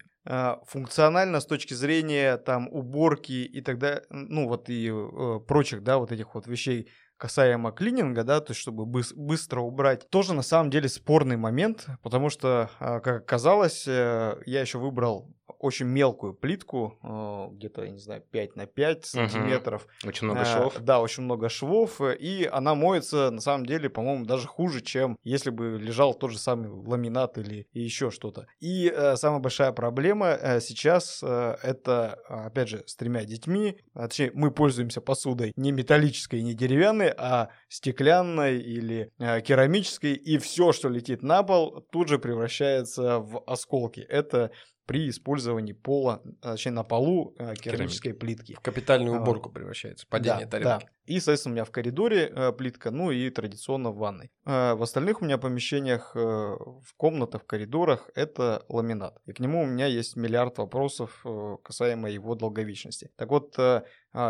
[0.68, 6.12] Функционально с точки зрения там уборки и тогда, ну вот и э, прочих, да, вот
[6.12, 10.70] этих вот вещей касаемо клининга, да, то есть чтобы быс- быстро убрать, тоже на самом
[10.70, 17.56] деле спорный момент, потому что, как оказалось, э, я еще выбрал очень мелкую плитку, э,
[17.56, 19.88] где-то, я не знаю, 5 на 5 сантиметров.
[20.06, 20.80] Очень много Э, швов.
[20.80, 25.18] Да, очень много швов, э, и она моется, на самом деле, по-моему, даже хуже, чем
[25.24, 28.48] если бы лежал тот же самый ламинат или еще что-то.
[28.60, 34.52] И самая большая проблема сейчас это, а, опять же, с тремя детьми, а, точнее, мы
[34.52, 41.44] пользуемся посудой не металлической, не деревянной, а стеклянной или керамической, и все, что летит на
[41.44, 44.00] пол, тут же превращается в осколки.
[44.00, 44.52] Это
[44.92, 48.56] при использовании пола, а, точнее, на полу э, керамической плитки.
[48.56, 50.06] В капитальную А, уборку превращается.
[50.06, 50.86] Падение Да, тарелки.
[50.86, 50.92] да.
[51.06, 54.32] И, соответственно, у меня в коридоре э, плитка, ну и традиционно в ванной.
[54.46, 59.18] Э, в остальных у меня помещениях, в комнатах, в коридорах это ламинат.
[59.26, 61.26] И к нему у меня есть миллиард вопросов
[61.64, 63.12] касаемо его долговечности.
[63.16, 63.84] Так вот, а,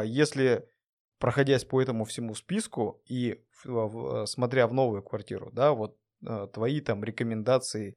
[0.04, 0.68] если
[1.18, 5.98] проходясь по этому всему списку и в- смотря в новую квартиру, да, вот
[6.54, 7.96] твои там рекомендации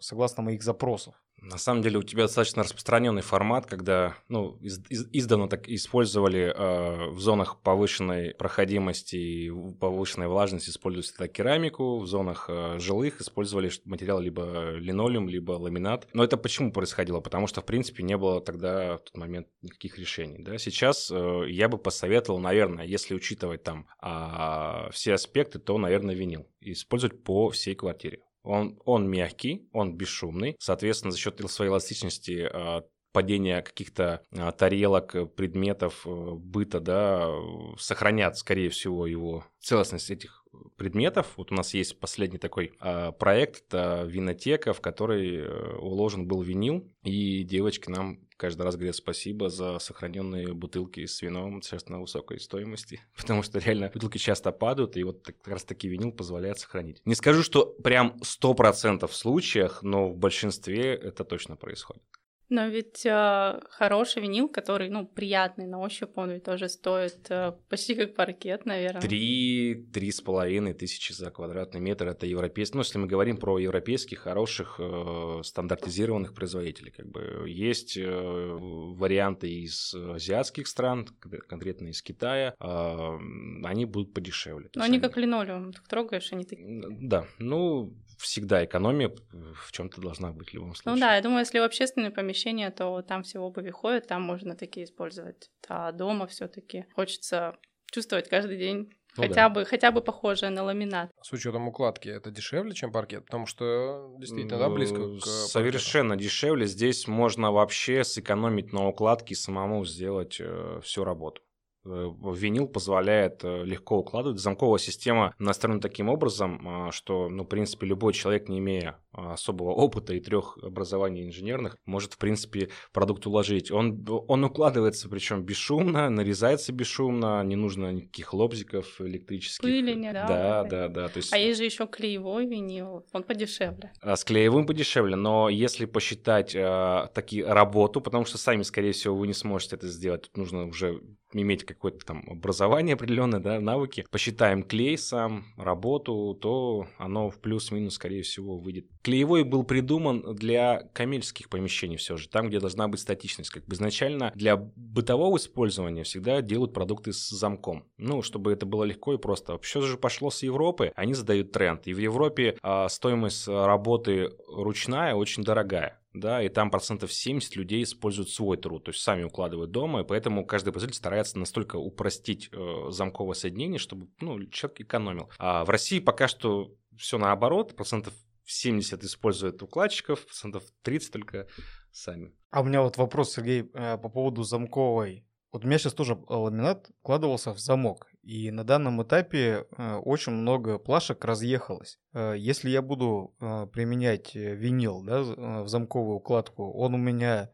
[0.00, 1.14] согласно моих запросов.
[1.42, 6.52] На самом деле у тебя достаточно распространенный формат, когда ну, из- из- издавна так использовали
[6.54, 13.20] э, в зонах повышенной проходимости и повышенной влажности использовали всегда керамику, в зонах э, жилых
[13.20, 16.08] использовали материал либо линолеум, либо ламинат.
[16.14, 17.20] Но это почему происходило?
[17.20, 20.42] Потому что, в принципе, не было тогда в тот момент никаких решений.
[20.42, 20.56] Да?
[20.58, 26.48] Сейчас э, я бы посоветовал, наверное, если учитывать там а, все аспекты, то, наверное, винил.
[26.60, 28.20] Использовать по всей квартире.
[28.46, 30.56] Он, он мягкий, он бесшумный.
[30.58, 32.84] Соответственно, за счет своей эластичности а,
[33.16, 40.10] падения каких-то а, тарелок, э, предметов э, быта, да, э, сохранят, скорее всего, его целостность
[40.10, 40.44] этих
[40.76, 41.32] предметов.
[41.36, 46.42] Вот у нас есть последний такой а, проект, это винотека, в который э, уложен был
[46.42, 52.40] винил, и девочки нам каждый раз говорят спасибо за сохраненные бутылки с вином, на высокой
[52.40, 57.00] стоимости, потому что реально бутылки часто падают, и вот как раз таки винил позволяет сохранить.
[57.04, 62.02] Не скажу, что прям 100% в случаях, но в большинстве это точно происходит.
[62.48, 67.52] Но ведь э, хороший винил, который, ну, приятный на ощупь, он ведь тоже стоит э,
[67.68, 69.00] почти как паркет, наверное.
[69.00, 72.76] Три, три с половиной тысячи за квадратный метр это европейский.
[72.76, 79.50] Ну, если мы говорим про европейских хороших э, стандартизированных производителей, как бы есть э, варианты
[79.50, 83.18] из азиатских стран, кон- конкретно из Китая, э,
[83.64, 84.70] они будут подешевле.
[84.74, 86.82] Но они как линолеум, так трогаешь, они такие.
[87.00, 90.94] Да, ну всегда экономия в чем-то должна быть в любом случае.
[90.94, 94.56] Ну да, я думаю, если в общественные помещения, то там все обуви ходят, там можно
[94.56, 95.50] такие использовать.
[95.68, 97.56] А дома все таки хочется
[97.92, 99.48] чувствовать каждый день Ну хотя да.
[99.48, 101.10] бы хотя бы похожее на ламинат.
[101.22, 105.48] С учетом укладки это дешевле, чем паркет, потому что действительно да, близко Ну, к паркету.
[105.48, 106.66] Совершенно дешевле.
[106.66, 111.42] Здесь можно вообще сэкономить на укладке и самому сделать э, всю работу.
[111.86, 114.40] Э, Винил позволяет э, легко укладывать.
[114.40, 119.34] Замковая система настроена таким образом, а, что, ну, в принципе, любой человек, не имея а,
[119.34, 123.70] особого опыта и трех образований инженерных, может, в принципе, продукт уложить.
[123.70, 129.62] Он, он укладывается, причем бесшумно, нарезается бесшумно, не нужно никаких лобзиков электрических.
[129.62, 131.08] Пыли не, да, Да, вот да, да.
[131.08, 133.92] То есть А есть же еще клеевой винил, он подешевле.
[134.00, 139.16] а, С клеевым подешевле, но если посчитать э, таки работу, потому что сами, скорее всего,
[139.16, 141.00] вы не сможете это сделать, тут нужно уже
[141.42, 144.06] иметь какое-то там образование определенное, да, навыки.
[144.10, 148.86] Посчитаем клей сам, работу, то оно в плюс-минус, скорее всего, выйдет.
[149.02, 153.50] Клеевой был придуман для коммерческих помещений все же, там, где должна быть статичность.
[153.50, 157.84] Как бы изначально для бытового использования всегда делают продукты с замком.
[157.98, 159.58] Ну, чтобы это было легко и просто.
[159.58, 161.86] Все же пошло с Европы, они задают тренд.
[161.86, 166.00] И в Европе а, стоимость работы ручная очень дорогая.
[166.16, 170.04] Да, и там процентов 70 людей используют свой труд, то есть сами укладывают дома, и
[170.04, 175.30] поэтому каждый производитель старается настолько упростить э, замковое соединение, чтобы ну, человек экономил.
[175.38, 178.14] А в России пока что все наоборот, процентов
[178.46, 181.48] 70 используют укладчиков, процентов 30 только
[181.92, 182.32] сами.
[182.50, 185.26] А у меня вот вопрос, Сергей, э, по поводу замковой.
[185.52, 188.08] Вот у меня сейчас тоже ламинат вкладывался в замок.
[188.26, 192.00] И на данном этапе э, очень много плашек разъехалось.
[192.12, 195.22] Э, если я буду э, применять винил да,
[195.62, 197.50] в замковую укладку, он у меня...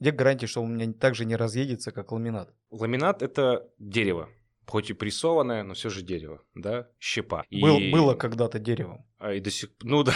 [0.00, 2.54] Где гарантия, что он у меня также не разъедется, как ламинат?
[2.70, 4.30] Ламинат— это дерево
[4.66, 7.44] хоть и прессованное, но все же дерево, да, щепа.
[7.50, 7.90] Был, и...
[7.90, 9.06] Было когда-то деревом.
[9.18, 10.14] А, и до сих ну да,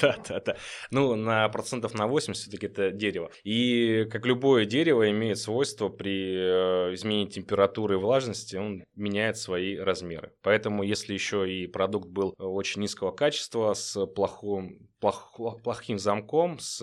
[0.00, 0.56] да, да, да.
[0.90, 3.30] Ну, на процентов на 80 все-таки это дерево.
[3.44, 9.76] И как любое дерево имеет свойство при э, изменении температуры и влажности, он меняет свои
[9.76, 10.32] размеры.
[10.42, 16.82] Поэтому, если еще и продукт был очень низкого качества, с плохим, плох, плохим замком, с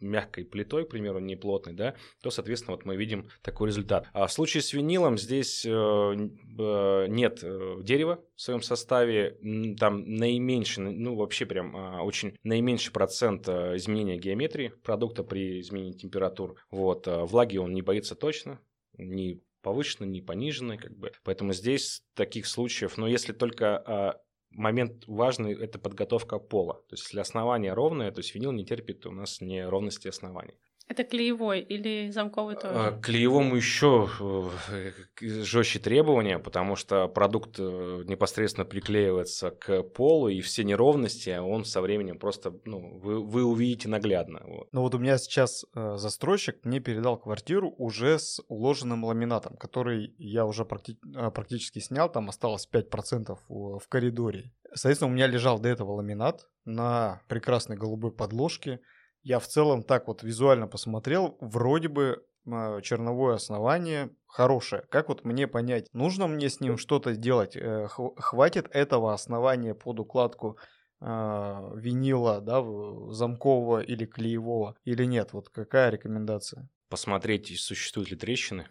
[0.00, 4.06] мягкой плитой, к примеру, не плотной, да, то, соответственно, вот мы видим такой результат.
[4.12, 9.38] А в случае с винилом здесь э, э, нет э, дерева в своем составе,
[9.78, 15.92] там наименьший, ну, вообще прям а, очень наименьший процент а, изменения геометрии продукта при изменении
[15.92, 16.56] температур.
[16.70, 18.60] Вот, а, влаги он не боится точно,
[18.96, 21.12] ни повышенной, ни пониженной, как бы.
[21.24, 26.74] Поэтому здесь таких случаев, но если только момент важный– это подготовка пола.
[26.88, 30.54] То есть, если основание ровное, то есть винил не терпит у нас неровности оснований.
[30.88, 32.74] Это клеевой или замковый тоже?
[32.74, 40.40] А, клеевому еще э, жестче требования, потому что продукт э, непосредственно приклеивается к полу, и
[40.40, 44.40] все неровности он со временем просто, ну, вы, вы увидите наглядно.
[44.46, 44.68] Вот.
[44.72, 50.14] Ну вот у меня сейчас э, застройщик мне передал квартиру уже с уложенным ламинатом, который
[50.16, 54.54] я уже практи- э, практически снял, там осталось 5% в, в коридоре.
[54.72, 58.80] Соответственно, у меня лежал до этого ламинат на прекрасной голубой подложке,
[59.28, 64.84] я в целом так вот визуально посмотрел, вроде бы а, черновое основание хорошее.
[64.88, 67.54] Как вот мне понять, нужно мне с ним что-то делать?
[67.54, 70.56] Э, хватит этого основания под укладку
[71.02, 72.64] э, винила, да,
[73.12, 75.34] замкового или клеевого или нет?
[75.34, 76.70] Вот какая рекомендация?
[76.88, 78.66] Посмотреть, существуют ли трещины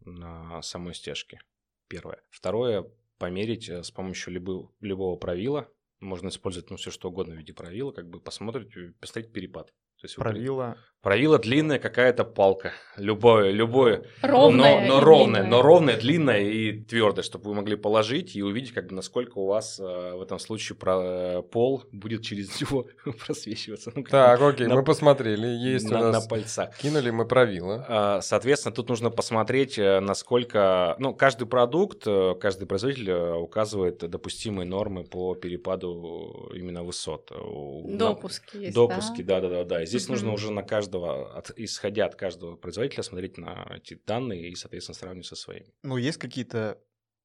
[0.00, 1.38] на самой стяжке.
[1.86, 2.22] Первое.
[2.30, 5.68] Второе, померить э, с помощью любого, любого правила.
[6.00, 9.74] Можно использовать ну, все что угодно в виде правила, как бы посмотреть, посмотреть перепад.
[10.00, 10.76] То есть правило.
[11.00, 12.72] Правило длинная какая-то палка.
[12.96, 14.02] Любое, любое.
[14.20, 14.80] Ровное.
[14.80, 18.88] Но, но ровное, но ровное, длинное и твердое, чтобы вы могли положить и увидеть, как
[18.88, 22.88] бы, насколько у вас э, в этом случае про, э, пол будет через него
[23.24, 23.92] просвечиваться.
[23.94, 25.46] Ну, так, окей, на, мы посмотрели.
[25.46, 26.24] Есть на, у нас...
[26.24, 26.76] на пальцах.
[26.78, 27.86] Кинули мы правило.
[27.88, 30.96] А, соответственно, тут нужно посмотреть, э, насколько...
[30.98, 37.30] Ну, каждый продукт, э, каждый производитель указывает допустимые нормы по перепаду именно высот.
[37.84, 39.84] Допуски есть, Допуски, да-да-да.
[39.84, 44.54] Здесь нужно уже на каждого, от, исходя от каждого производителя, смотреть на эти данные и,
[44.54, 45.72] соответственно, сравнивать со своими.
[45.82, 46.78] Ну, есть какие-то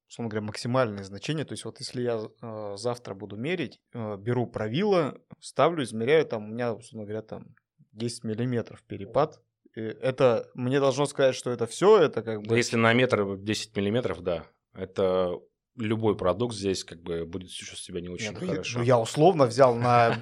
[0.08, 1.44] условно говоря, максимальные значения.
[1.44, 6.44] То есть вот если я э, завтра буду мерить, э, беру правило, ставлю, измеряю, там
[6.44, 7.56] у меня, условно говоря, там
[7.92, 9.42] 10 миллиметров перепад.
[9.74, 12.56] И это мне должно сказать, что это все, это как бы...
[12.56, 14.46] Если на метр 10 миллиметров, да.
[14.74, 15.40] Это
[15.76, 18.78] любой продукт здесь как бы будет чувствовать себя не очень Нет, ну, хорошо.
[18.78, 20.16] Ну, я условно взял на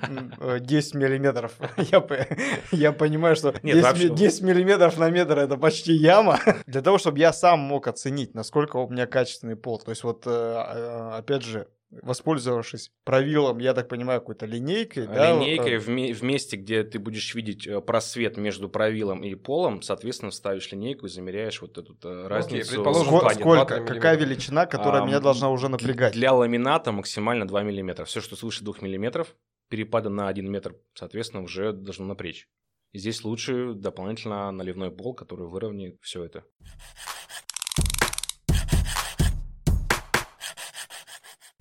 [0.60, 1.58] 10 миллиметров.
[1.76, 2.28] Я,
[2.70, 4.08] я понимаю, что Нет, 10, вообще...
[4.10, 6.38] 10 миллиметров на метр это почти яма.
[6.66, 9.78] Для того, чтобы я сам мог оценить, насколько у меня качественный пол.
[9.78, 11.66] То есть вот, э, э, опять же,
[12.00, 15.06] воспользовавшись правилом, я так понимаю, какой-то линейкой.
[15.06, 15.80] Линейкой да?
[15.80, 20.70] в, в месте, где ты будешь видеть э, просвет между правилом и полом, соответственно, ставишь
[20.72, 22.62] линейку и замеряешь вот эту э, разницу.
[22.62, 26.14] Окей, предположим, сколько, сколько какая величина, которая а, меня должна уже напрягать?
[26.14, 28.04] Для ламината максимально 2 мм.
[28.04, 29.26] Все, что свыше 2 мм,
[29.68, 32.48] перепада на 1 метр, соответственно, уже должно напрячь.
[32.92, 36.44] И здесь лучше дополнительно наливной пол, который выровняет все это.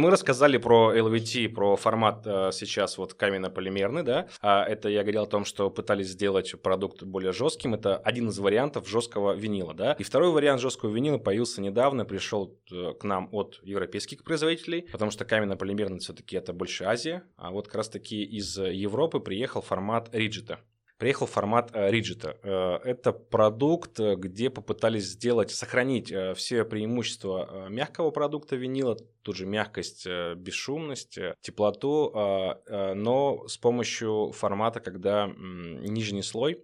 [0.02, 4.28] Мы рассказали про LVT, про формат э, сейчас вот каменно-полимерный, да.
[4.42, 7.76] А это я говорил о том, что пытались сделать продукт более жестким.
[7.76, 9.94] Это один из вариантов жесткого винила, да.
[10.00, 15.12] И второй вариант жесткого винила появился недавно, пришел э, к нам от европейских производителей, потому
[15.12, 20.62] что каменно-полимерный все-таки это больше Азия, а вот как раз-таки из Европы приехал формат риджита
[21.02, 22.38] приехал формат риджита.
[22.44, 29.34] Э, это продукт, э, где попытались сделать, сохранить э, все преимущества мягкого продукта винила, ту
[29.34, 36.64] же мягкость, бесшумность, теплоту, но с помощью формата, когда нижний слой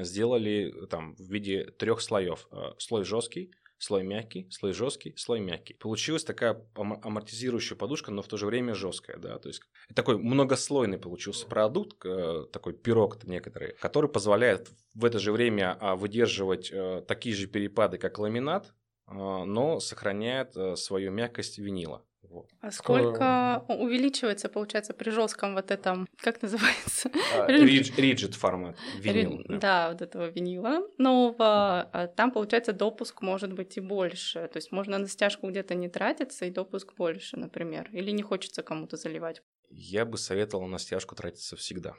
[0.00, 2.48] сделали там в виде трех слоев.
[2.78, 5.74] Слой жесткий, слой мягкий, слой жесткий, слой мягкий.
[5.74, 9.62] Получилась такая амортизирующая подушка, но в то же время жесткая, да, то есть
[9.94, 15.94] такой многослойный получился продукт, э, такой пирог некоторый, который позволяет в это же время а,
[15.94, 18.74] выдерживать э, такие же перепады, как ламинат,
[19.06, 22.04] а, но сохраняет э, свою мягкость винила.
[22.22, 22.50] Вот.
[22.60, 27.10] А сколько увеличивается, получается, при жестком вот этом, как называется?
[27.34, 29.42] А, ридж- Риджит формат, винил.
[29.48, 31.80] Да, вот этого винила нового.
[31.92, 34.48] а Там, получается, допуск может быть и больше.
[34.52, 37.88] То есть можно на стяжку где-то не тратиться, и допуск больше, например.
[37.92, 39.42] Или не хочется кому-то заливать.
[39.70, 41.94] Я бы советовал на стяжку тратиться всегда.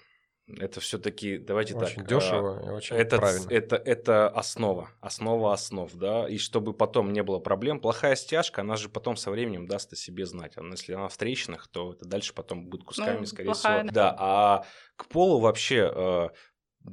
[0.57, 2.07] Это все-таки, давайте Очень так.
[2.07, 3.47] дешево а, и очень это, правильно.
[3.49, 7.79] это, это основа, основа основ, да, и чтобы потом не было проблем.
[7.79, 10.57] Плохая стяжка, она же потом со временем даст о себе знать.
[10.57, 13.93] Она, если она в трещинах, то это дальше потом будет кусками, Ну, скорее плохая, всего.
[13.93, 14.09] да.
[14.11, 16.29] Да, а к полу вообще э,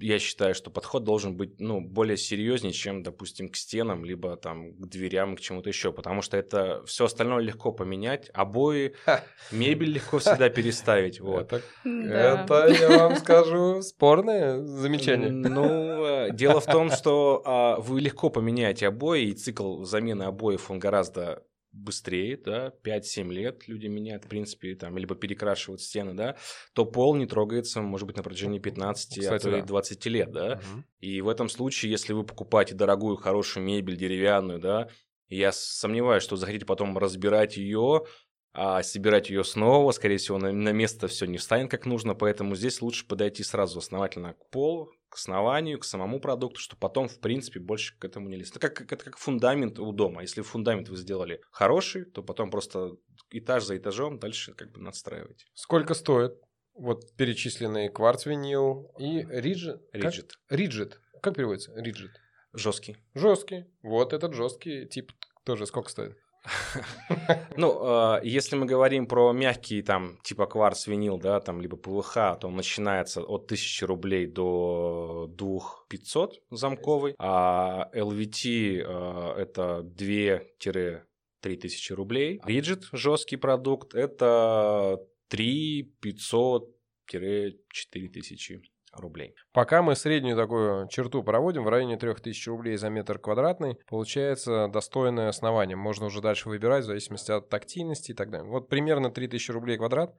[0.00, 4.72] я считаю, что подход должен быть, ну, более серьезнее, чем, допустим, к стенам, либо там
[4.74, 8.94] к дверям, к чему-то еще, потому что это все остальное легко поменять, обои,
[9.50, 11.52] мебель легко всегда переставить, вот.
[11.52, 12.44] Это, Да.
[12.44, 15.30] это, я вам скажу, спорное замечание.
[15.30, 20.70] Ну, э, дело в том, что а, вы легко поменяете обои, и цикл замены обоев,
[20.70, 21.42] он гораздо
[21.76, 26.36] быстрее, да, 5-7 лет люди меняют, в принципе, там, либо перекрашивают стены, да,
[26.72, 29.66] то пол не трогается, может быть, на протяжении 15, Кстати, а то и да.
[29.66, 30.56] 20 лет, да.
[30.56, 30.84] Мгм.
[31.00, 34.88] И в этом случае, если вы покупаете дорогую, хорошую мебель, деревянную, да,
[35.28, 38.04] и я сомневаюсь, что захотите потом разбирать ее,
[38.58, 42.56] а собирать ее снова, скорее всего, на, на место все не встанет как нужно, поэтому
[42.56, 47.20] здесь лучше подойти сразу основательно к полу, к основанию, к самому продукту, что потом, в
[47.20, 48.56] принципе, больше к этому не лезть.
[48.56, 50.22] Это как, это как фундамент у дома.
[50.22, 52.96] Если фундамент вы сделали хороший, то потом просто
[53.30, 55.44] этаж за этажом дальше как бы надстраиваете.
[55.52, 56.40] Сколько стоит
[56.72, 59.82] вот перечисленные кварц-винил и риджит?
[59.92, 60.32] Риджит.
[60.48, 61.00] Риджит.
[61.22, 61.74] Как переводится?
[61.74, 62.12] Риджит.
[62.54, 62.96] Жесткий.
[63.14, 63.66] Жесткий.
[63.82, 65.12] Вот этот жесткий тип
[65.44, 66.16] тоже сколько стоит?
[67.56, 72.14] Ну, э, если мы говорим про мягкие, там, типа кварц, винил, да, там, либо ПВХ,
[72.40, 81.02] то он начинается от 1000 рублей до 2500 замковый, а LVT э, это 2-3
[81.42, 82.40] тысячи рублей.
[82.44, 88.60] Риджит, жесткий продукт, это 3 500 4 тысячи
[89.00, 89.34] рублей.
[89.52, 95.28] Пока мы среднюю такую черту проводим в районе 3000 рублей за метр квадратный, получается достойное
[95.28, 95.76] основание.
[95.76, 98.48] Можно уже дальше выбирать в зависимости от тактильности и так далее.
[98.48, 100.14] Вот примерно 3000 рублей квадрат.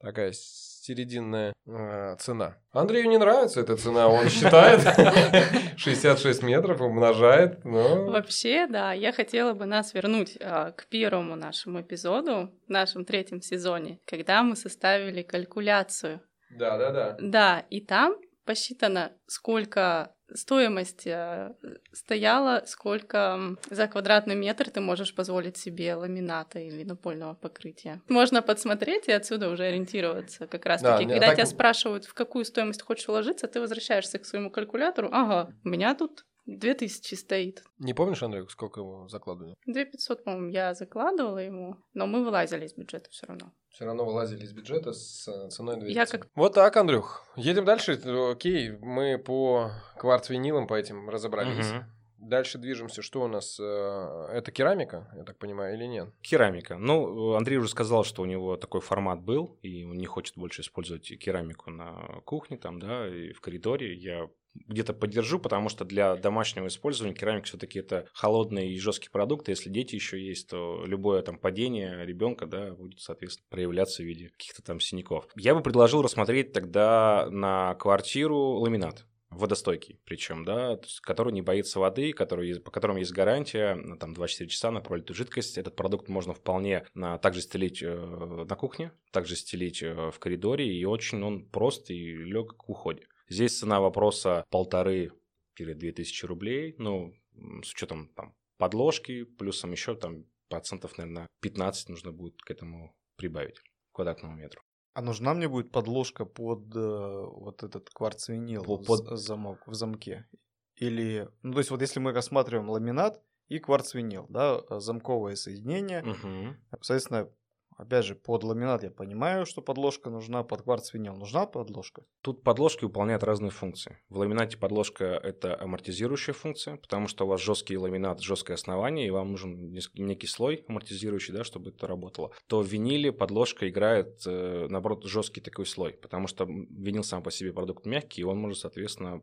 [0.00, 2.56] Такая серединная э, цена.
[2.72, 4.80] Андрею не нравится эта цена, он считает
[5.76, 8.06] 66 метров, умножает, но...
[8.06, 13.40] Вообще, да, я хотела бы нас вернуть а, к первому нашему эпизоду в нашем третьем
[13.40, 16.20] сезоне, когда мы составили калькуляцию.
[16.58, 17.16] Да, да, да.
[17.20, 21.54] Да, и там посчитано, сколько стоимость э,
[21.92, 28.00] стояла, сколько за квадратный метр ты можешь позволить себе ламината или напольного покрытия.
[28.08, 32.44] Можно подсмотреть и отсюда уже ориентироваться как раз Да, Когда так- тебя спрашивают, в какую
[32.44, 35.08] стоимость хочешь уложиться, ты возвращаешься к своему калькулятору.
[35.12, 37.62] Ага, у меня тут 2000 стоит.
[37.78, 39.54] Не помнишь, Андрей, сколько его закладывали?
[39.66, 43.52] 2500, по-моему, я закладывала ему, но мы вылазили из бюджета все равно.
[43.70, 45.94] Все равно вылазили из бюджета с э, ценой 200.
[45.96, 47.24] Я как- Вот так, Андрюх.
[47.36, 47.92] Едем дальше.
[48.30, 51.70] Окей, мы по кварц-винилам по этим разобрались.
[51.70, 51.84] Мгм.
[52.18, 53.02] Дальше движемся.
[53.02, 53.58] Что у нас?
[53.58, 56.10] э, Это керамика, я так понимаю, или нет?
[56.20, 56.76] Керамика.
[56.78, 60.60] Ну, Андрей уже сказал, что у него такой формат был, и он не хочет больше
[60.62, 63.94] использовать керамику на кухне, там, да, и в коридоре.
[63.94, 69.48] Я где-то поддержу, потому что для домашнего использования керамика все-таки это холодный и жесткий продукт.
[69.48, 74.28] Если дети еще есть, то любое там падение ребенка, да, будет, соответственно, проявляться в виде
[74.30, 75.28] каких-то там синяков.
[75.36, 82.12] Я бы предложил рассмотреть тогда на квартиру ламинат водостойкий, причем, да, который не боится воды,
[82.12, 85.58] который, по которому есть гарантия, на там 2-4 часа на пролитую жидкость.
[85.58, 90.66] Этот продукт можно вполне на, также стелить э, на кухне, также стелить э, в коридоре,
[90.66, 93.06] и очень он прост и легок в уходе.
[93.32, 97.14] Здесь цена вопроса полторы-две тысячи рублей, ну,
[97.62, 103.58] с учетом там подложки, плюсом еще там процентов, наверное, 15 нужно будет к этому прибавить
[103.58, 104.60] к квадратному метру.
[104.92, 110.28] А нужна мне будет подложка под э, вот этот кварц-винил под- замок, в замке?
[110.76, 116.02] Или, ну то есть вот если мы рассматриваем ламинат и кварц-винил, да, э, замковое соединение,
[116.02, 116.58] Мгм.
[116.82, 117.30] соответственно,
[117.76, 122.04] опять же, под ламинат я понимаю, что подложка нужна, под кварц-винил нужна подложка?
[122.20, 123.98] Тут подложки выполняют разные функции.
[124.08, 129.10] В ламинате подложка– это амортизирующая функция, потому что у вас жесткий ламинат, жесткое основание, и
[129.10, 132.32] вам нужен некий слой амортизирующий, да, чтобы это работало.
[132.46, 137.30] То в виниле подложка играет, э, наоборот, жесткий такой слой, потому что винил сам по
[137.30, 139.22] себе продукт мягкий, и он может, соответственно,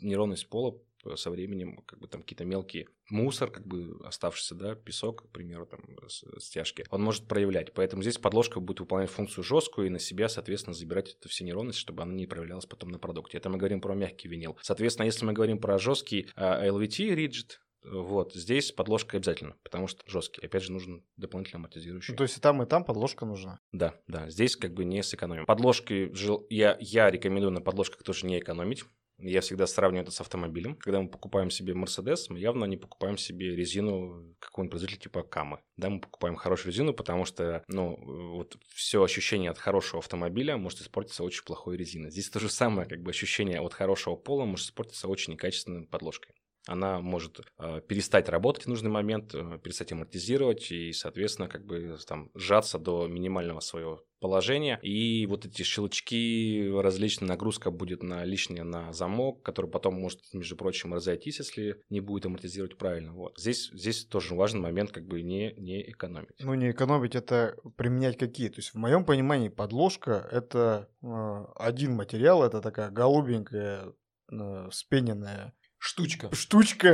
[0.00, 0.78] неровность пола
[1.16, 5.66] со временем как бы там какие-то мелкие мусор, как бы оставшийся, да, песок, к примеру,
[5.66, 7.72] там, с- стяжки, он может проявлять.
[7.74, 11.80] Поэтому здесь подложка будет выполнять функцию жесткую и на себя, соответственно, забирать эту все неровности,
[11.80, 13.38] чтобы она не проявлялась потом на продукте.
[13.38, 14.58] Это мы говорим про мягкий винил.
[14.62, 17.52] Соответственно, если мы говорим про жесткий а, LVT Rigid,
[17.84, 20.44] Вот, здесь подложка обязательно, потому что жесткий.
[20.44, 22.12] Опять же, нужен дополнительно амортизирующий.
[22.12, 23.60] Ну, то есть и там, и там подложка нужна.
[23.72, 25.46] Да, да, здесь как бы не сэкономим.
[25.46, 26.10] Подложки,
[26.52, 28.84] я, я рекомендую на подложках тоже не экономить.
[29.20, 30.76] Я всегда сравниваю это с автомобилем.
[30.76, 35.58] Когда мы покупаем себе Mercedes, мы явно не покупаем себе резину какого-нибудь производителя типа Камы.
[35.76, 37.96] Да, мы покупаем хорошую резину, потому что, ну,
[38.36, 42.10] вот все ощущение от хорошего автомобиля может испортиться очень плохой резиной.
[42.10, 46.32] Здесь то же самое, как бы ощущение от хорошего пола может испортиться очень некачественной подложкой
[46.68, 51.96] она может э, перестать работать в нужный момент, э, перестать амортизировать и, соответственно, как бы
[52.06, 54.78] там сжаться до минимального своего положения.
[54.82, 60.56] И вот эти щелчки, различная нагрузка будет на лишнее на замок, который потом может, между
[60.56, 63.12] прочим, разойтись, если не будет амортизировать правильно.
[63.14, 63.38] Вот.
[63.38, 66.30] Здесь, здесь тоже важный момент, как бы не, не экономить.
[66.40, 68.48] Ну, не экономить, это применять какие?
[68.48, 73.94] То есть, в моем понимании, подложка— это э, один материал, это такая голубенькая,
[74.30, 76.34] э, спененная Штучка.
[76.34, 76.88] штучка.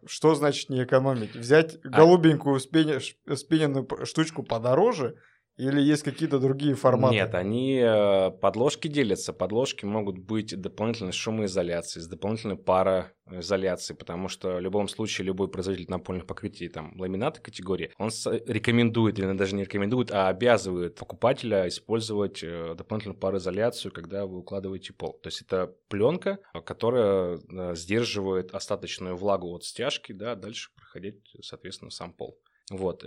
[0.00, 1.34] Э, что значит не экономить?
[1.36, 5.14] Взять голубенькую спене- ш- спененную п- штучку подороже
[5.60, 7.14] или есть какие-то другие форматы?
[7.14, 9.34] Нет, они э, подложки делятся.
[9.34, 15.90] Подложки могут быть дополнительной шумоизоляцией, с дополнительной пароизоляцией, потому что в любом случае любой производитель
[15.90, 18.10] напольных покрытий там ламината категории, он
[18.46, 24.94] рекомендует, или даже не рекомендует, а обязывает покупателя использовать э, дополнительную пароизоляцию, когда вы укладываете
[24.94, 25.18] пол.
[25.22, 31.90] То есть это пленка, которая э, сдерживает остаточную влагу от стяжки, да, дальше проходить, соответственно,
[31.90, 32.38] сам пол.
[32.70, 33.04] Вот.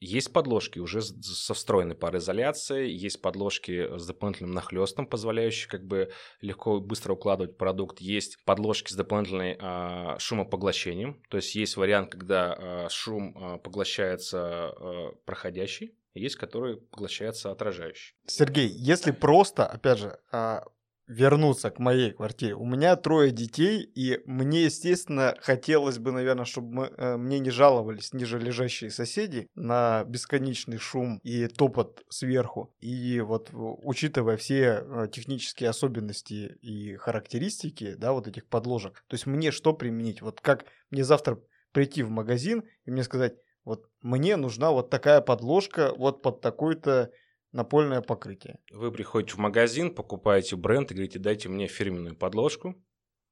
[0.00, 6.78] Есть подложки уже со встроенной пароизоляцией, есть подложки с дополнительным нахлестом, позволяющие как бы легко
[6.78, 8.00] и быстро укладывать продукт.
[8.00, 14.38] Есть подложки с дополнительным а, шумопоглощением, то есть есть вариант, когда а, шум а, поглощается
[14.40, 18.14] а, проходящий, есть который поглощается отражающий.
[18.26, 20.18] Сергей, если просто, опять же,
[21.08, 22.54] вернуться к моей квартире.
[22.54, 27.50] У меня трое детей, и мне, естественно, хотелось бы, наверное, чтобы мы, э, мне не
[27.50, 32.74] жаловались ниже лежащие соседи на бесконечный шум и топот сверху.
[32.80, 39.14] И вот в- учитывая все э, технические особенности и характеристики, да, вот этих подложек, то
[39.14, 40.20] есть мне что применить?
[40.22, 41.40] Вот как мне завтра
[41.72, 43.34] прийти в магазин и мне сказать,
[43.64, 47.10] вот мне нужна вот такая подложка вот под такой-то
[47.52, 48.58] напольное покрытие.
[48.70, 52.74] Вы приходите в магазин, покупаете бренд и говорите, дайте мне фирменную подложку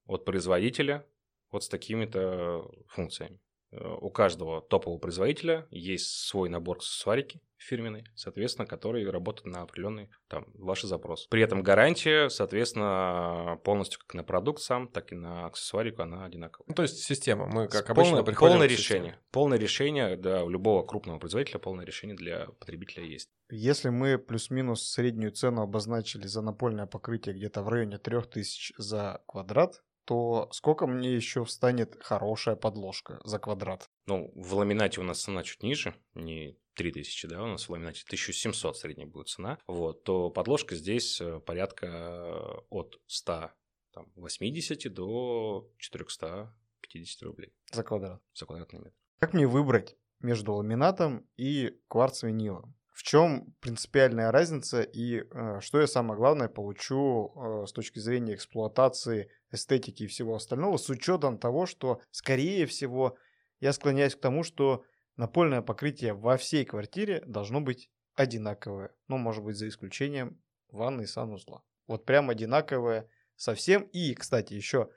[0.06, 1.06] от производителя
[1.50, 3.40] вот с такими-то функциями.
[3.72, 10.10] Э, У каждого топового производителя есть свой набор аксессуарики фирменный, соответственно, который работает на определенный
[10.28, 11.26] там ваш запрос.
[11.26, 16.66] При этом гарантия, соответственно, полностью как на продукт сам, так и на аксессуарику она одинаковая.
[16.68, 17.46] Ну, то есть система.
[17.46, 19.18] Мы, как С обычно, полное, приходим полное решение.
[19.32, 23.30] Полное решение, да, у любого крупного производителя полное решение для потребителя есть.
[23.48, 29.82] Если мы плюс-минус среднюю цену обозначили за напольное покрытие где-то в районе 3000 за квадрат,
[30.06, 33.90] то сколько мне еще встанет хорошая подложка за квадрат?
[34.06, 38.04] Ну, в ламинате у нас цена чуть ниже, не 3000, да, у нас в ламинате
[38.06, 47.22] 1700 средняя будет цена, вот, то подложка здесь э, порядка э, от 180 до 450
[47.22, 48.22] рублей За квадрат.
[48.34, 48.94] за квадратный метр.
[49.18, 52.74] Как мне выбрать между ламинатом и кварц-винилом?
[52.92, 58.34] В чем принципиальная разница и э, что я самое главное получу э, с точки зрения
[58.34, 63.16] эксплуатации, эстетики и всего остального, с учетом того, что, скорее всего,
[63.60, 64.84] я склоняюсь к тому, что
[65.16, 68.94] напольное покрытие во всей квартире должно быть одинаковое.
[69.08, 70.40] Ну, может быть, за исключением
[70.70, 71.62] ванны и санузла.
[71.86, 73.82] Вот прям одинаковое совсем.
[73.92, 74.90] И, кстати, еще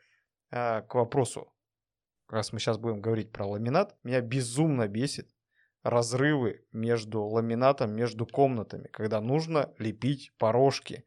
[0.51, 1.53] э, к вопросу,
[2.27, 5.29] раз мы сейчас будем говорить про ламинат, меня безумно бесит
[5.83, 11.05] разрывы между ламинатом, между комнатами, когда нужно лепить порожки,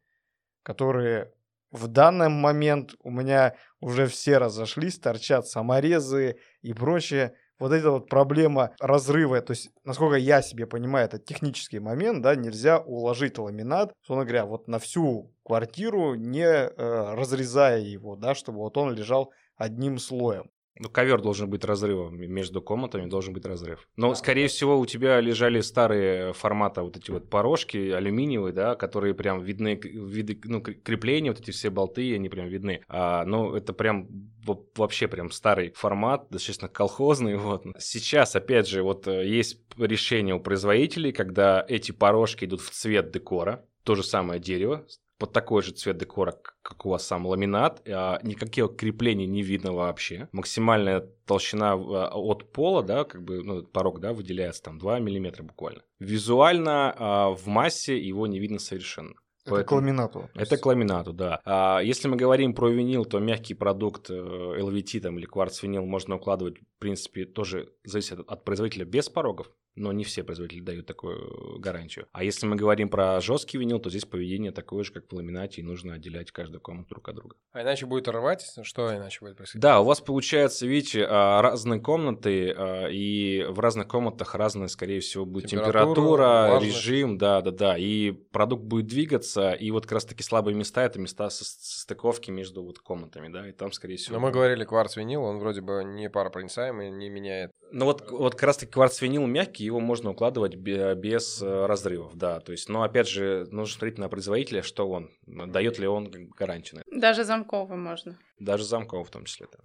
[0.63, 1.33] которые
[1.73, 7.33] в данный момент у меня уже все разошлись, торчат саморезы и прочее.
[7.59, 12.35] Вот эта вот проблема разрыва, то есть, насколько я себе понимаю, это технический момент, да,
[12.35, 16.69] нельзя уложить ламинат, условно говоря, вот на всю квартиру, не э,
[17.15, 20.52] разрезая его, да, чтобы вот он лежал одним слоем.
[20.79, 23.87] Ну, ковер должен быть разрывом, между комнатами должен быть разрыв.
[23.95, 29.13] Но, скорее всего, у тебя лежали старые формата вот эти вот порожки алюминиевые, да, которые
[29.13, 32.81] прям видны, виды, ну, кр- крепления, вот эти все болты, они прям видны.
[32.87, 34.07] А, ну, это прям
[34.43, 37.65] во- вообще прям старый формат, достаточно колхозный, вот.
[37.77, 43.11] Сейчас, опять же, вот э, есть решение у производителей, когда эти порожки идут в цвет
[43.11, 44.85] декора, то же самое дерево,
[45.23, 47.81] под такой же цвет декора, как у вас сам ламинат.
[47.87, 50.27] а, Никаких креплений не видно вообще.
[50.33, 55.43] Максимальная толщина а, от пола, да, как бы, ну, порог, да, выделяется там 2 миллиметра
[55.43, 55.81] буквально.
[55.99, 59.13] Визуально а, в массе его не видно совершенно.
[59.45, 60.29] Это к ламинату.
[60.35, 61.39] Это к ламинату, да.
[61.45, 66.15] А если мы говорим про винил, то мягкий продукт э, LVT там, или кварц-винил можно
[66.15, 71.59] укладывать, в принципе, тоже зависит от производителя без порогов но не все производители дают такую
[71.59, 72.07] гарантию.
[72.11, 75.61] А если мы говорим про жесткий винил, то здесь поведение такое же, как в ламинате,
[75.61, 77.35] и нужно отделять каждую комнату друг от друга.
[77.51, 78.45] А иначе будет рвать?
[78.61, 79.61] Что иначе будет происходить?
[79.61, 84.99] Да, у вас получается, видите, а, разные комнаты, а, и в разных комнатах разная, скорее
[84.99, 89.93] всего, будет температура, температура режим, да, да, да, и продукт будет двигаться, и вот как
[89.93, 94.15] раз-таки слабые места— это места стыковки между вот комнатами, да, и там, скорее всего...
[94.15, 98.43] Но мы говорили кварц-винил, он вроде бы не паропроницаемый, не меняет ну вот, вот как
[98.43, 102.39] раз-таки кварц-винил мягкий, его можно укладывать без э, разрывов, да.
[102.39, 106.83] То есть, но опять же, нужно смотреть на производителя, что он, дает ли он гарантию.
[106.91, 108.19] Даже замковый можно.
[108.37, 109.57] Даже замковый в том числе, да.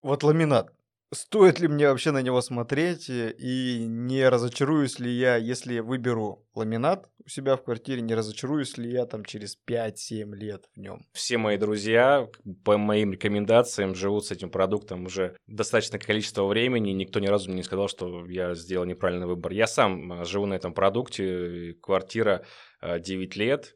[0.00, 0.72] Вот ламинат.
[1.12, 7.08] Стоит ли мне вообще на него смотреть и не разочаруюсь ли я, если выберу ламинат
[7.24, 11.06] у себя в квартире, не разочаруюсь ли я там через 5-7 лет в нем?
[11.12, 12.28] Все мои друзья,
[12.64, 17.58] по моим рекомендациям, живут с этим продуктом уже достаточное количество времени, никто ни разу мне
[17.58, 19.52] не сказал, что я сделал неправильный выбор.
[19.52, 22.44] Я сам а, живу на этом продукте, квартира
[22.82, 23.74] 9 лет,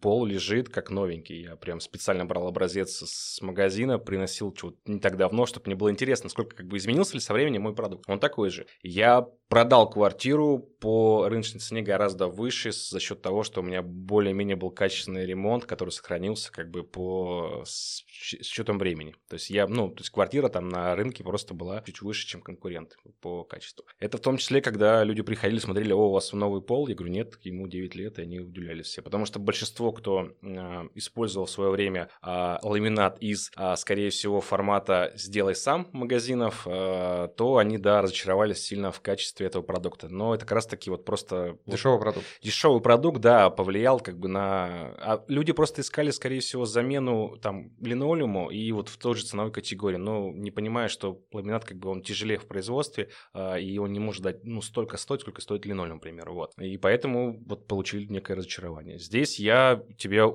[0.00, 1.42] пол лежит как новенький.
[1.42, 5.90] Я прям специально брал образец с магазина, приносил чего не так давно, чтобы мне было
[5.90, 8.04] интересно, сколько как бы изменился ли со временем мой продукт.
[8.08, 8.66] Он такой же.
[8.82, 14.56] Я продал квартиру по рыночной цене гораздо выше за счет того, что у меня более-менее
[14.56, 19.14] был качественный ремонт, который сохранился как бы по с счетом времени.
[19.28, 22.42] То есть я, ну, то есть квартира там на рынке просто была чуть выше, чем
[22.42, 23.84] конкуренты по качеству.
[23.98, 27.12] Это в том числе, когда люди приходили, смотрели, о, у вас новый пол, я говорю,
[27.12, 29.02] нет, ему 9 лет, и они удивлялись все.
[29.02, 34.40] Потому что большинство, кто э, использовал в свое время э, ламинат из, э, скорее всего,
[34.40, 40.08] формата «сделай сам» магазинов, э, то они, да, разочаровались сильно в качестве этого продукта.
[40.08, 41.58] Но это как раз-таки вот просто...
[41.66, 42.26] Дешевый вот, продукт.
[42.42, 44.94] Дешевый продукт, да, повлиял как бы на...
[44.98, 49.52] А люди просто искали, скорее всего, замену там линолеуму и вот в той же ценовой
[49.52, 53.92] категории, но не понимая, что ламинат как бы он тяжелее в производстве, э, и он
[53.92, 56.52] не может дать, ну, столько стоить, сколько стоит линолеум, к примеру, вот.
[56.58, 58.98] И поэтому вот получили некое разочарование.
[58.98, 60.26] Здесь я тебя...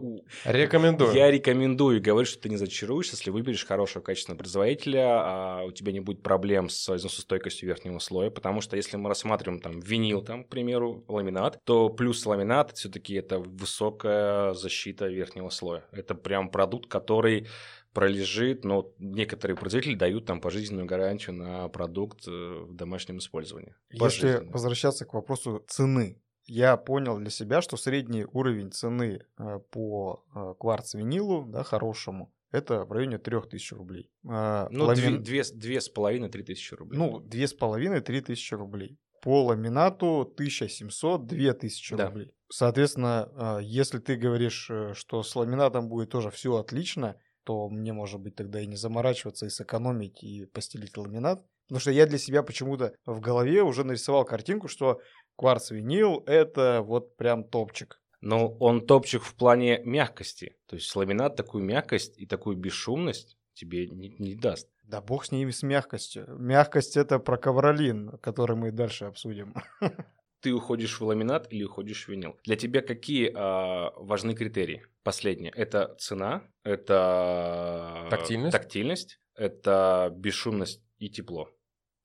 [0.45, 1.13] Рекомендую.
[1.13, 5.91] Я рекомендую говорю, что ты не зачаруешься, если выберешь хорошего качественного производителя, а у тебя
[5.91, 10.43] не будет проблем с износостойкостью верхнего слоя, потому что если мы рассматриваем там винил, там,
[10.43, 15.85] к примеру, ламинат, то плюс ламинат все-таки это высокая защита верхнего слоя.
[15.91, 17.47] Это прям продукт, который
[17.93, 23.73] пролежит, но некоторые производители дают там пожизненную гарантию на продукт э, в домашнем использовании.
[23.89, 30.25] Если возвращаться к вопросу цены, я понял для себя, что средний уровень цены э, по
[30.35, 34.11] э, кварц-винилу, да, хорошему, это в районе 3000 рублей.
[34.27, 35.23] А, ну, Ламин...
[35.23, 36.97] две, две с половиной, три тысячи рублей.
[36.97, 38.97] Ну, две с половиной, три тысячи рублей.
[39.21, 42.07] По ламинату 1700, 2000 да.
[42.07, 42.31] рублей.
[42.49, 47.93] Соответственно, а, если ты говоришь, э, что с ламинатом будет тоже все отлично, то мне,
[47.93, 51.43] может быть, тогда и не заморачиваться, и сэкономить, и постелить ламинат.
[51.67, 54.99] Потому что я для себя почему-то в голове уже нарисовал картинку, что
[55.35, 57.99] кварц-винил– это вот прям топчик.
[58.25, 60.55] Но он топчик в плане мягкости.
[60.65, 64.67] То есть ламинат такую мягкость и такую бесшумность тебе не, не даст.
[64.83, 66.25] Да бог с ними, с мягкостью.
[66.37, 69.53] Мягкость– это про ковролин, который мы дальше обсудим.
[70.41, 72.37] Ты уходишь в ламинат или уходишь в винил?
[72.43, 74.85] Для тебя какие э, важны критерии?
[75.03, 81.49] Последнее– это цена, это тактильность, тактильность это бесшумность и тепло.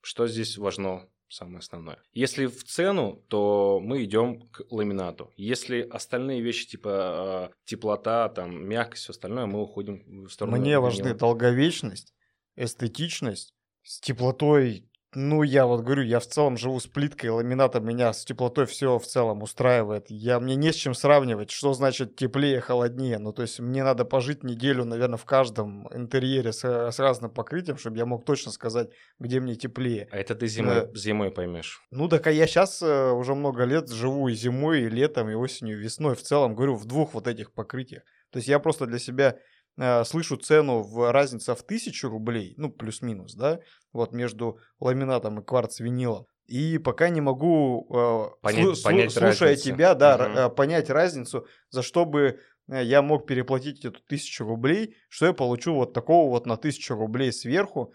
[0.01, 1.97] Что здесь важно самое основное.
[2.13, 5.31] Если в цену, то мы идем к ламинату.
[5.37, 10.57] Если остальные вещи типа э, теплота, там мягкость, все остальное, мы уходим в сторону.
[10.57, 12.13] Мне важны долговечность,
[12.55, 18.13] эстетичность, с теплотой ну, я вот говорю, я в целом живу с плиткой, ламината меня
[18.13, 20.05] с теплотой все в целом устраивает.
[20.09, 23.19] Я, мне не с чем сравнивать, что значит теплее, холоднее.
[23.19, 27.77] Ну, то есть мне надо пожить неделю, наверное, в каждом интерьере с, с разным покрытием,
[27.77, 28.89] чтобы я мог точно сказать,
[29.19, 30.07] где мне теплее.
[30.11, 31.81] А это ты зимой, э, зимой поймешь.
[31.91, 35.33] Ну, так а я сейчас э, уже много лет живу и зимой, и летом, и
[35.33, 36.15] осенью, и весной.
[36.15, 38.03] В целом, говорю, в двух вот этих покрытиях.
[38.31, 39.35] То есть я просто для себя
[39.77, 43.59] Э, слышу цену в разница в тысячу рублей, ну, плюс-минус, да,
[43.93, 46.25] вот между ламинатом и кварц-винилом.
[46.45, 49.69] И пока не могу, э, понять, слу- понять слушая разницу.
[49.69, 50.23] тебя, да, угу.
[50.23, 55.73] uh понять разницу, за что бы я мог переплатить эту тысячу рублей, что я получу
[55.75, 57.93] вот такого вот на тысячу рублей сверху,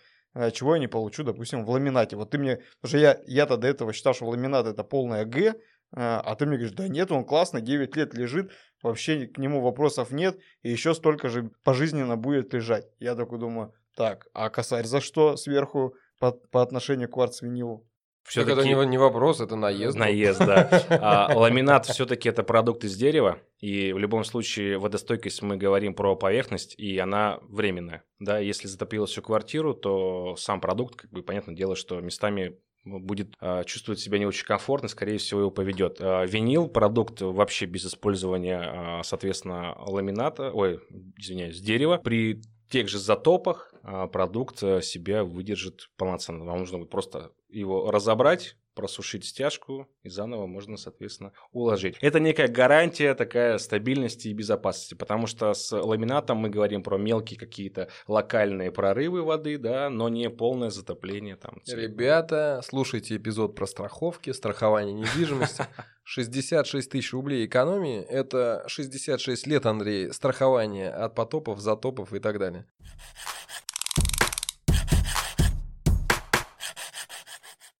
[0.53, 2.16] чего я не получу, допустим, в ламинате.
[2.16, 5.55] Вот ты мне, потому что я, я-то до этого считал, что ламинат это полная Г,
[5.92, 8.51] а ты мне говоришь, да нет, он классно, 9 лет лежит,
[8.82, 12.86] вообще к нему вопросов нет, и еще столько же пожизненно будет лежать.
[12.99, 17.86] Я такой думаю, так, а косарь за что сверху по, по отношению к кварц-винилу?
[18.34, 19.97] Так это не, не вопрос, это наезд.
[19.97, 20.68] Наезд, да.
[20.90, 26.16] А, ламинат все-таки это продукт из дерева, и в любом случае водостойкость мы говорим про
[26.16, 28.03] поверхность, и она временная.
[28.18, 33.34] Да, если затопило всю квартиру, то сам продукт, как бы, понятное дело, что местами будет
[33.40, 36.01] э, чувствовать себя не очень комфортно, скорее всего, его поведет.
[36.01, 40.80] Э, винил продукт вообще без использования, э, соответственно, ламината, ой,
[41.16, 41.99] извиняюсь, дерева.
[41.99, 43.72] При тех же затопах
[44.12, 46.45] продукт себя выдержит полноценно.
[46.45, 51.97] Вам нужно будет просто его разобрать, просушить стяжку и заново можно, соответственно, уложить.
[52.03, 57.41] Это некая гарантия такая стабильности и безопасности, потому что с ламинатом мы говорим про мелкие
[57.41, 61.62] какие-то локальные прорывы воды, да, но не полное затопление там.
[61.66, 65.64] Ребята, слушайте эпизод про страховки, страхование недвижимости.
[66.05, 72.66] 66 тысяч рублей экономии– это 66 лет, Андрей, страхования от потопов, затопов и так далее.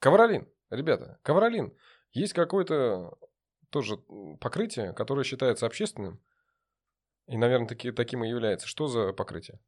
[0.07, 0.47] Ковролин.
[0.71, 1.77] Ребята, ковролин.
[2.13, 3.19] Есть какое-то
[3.71, 3.97] тоже
[4.41, 6.23] покрытие, которое считается общественным.
[7.27, 8.69] И, наверное, таки, таким и является.
[8.69, 9.59] Что за покрытие?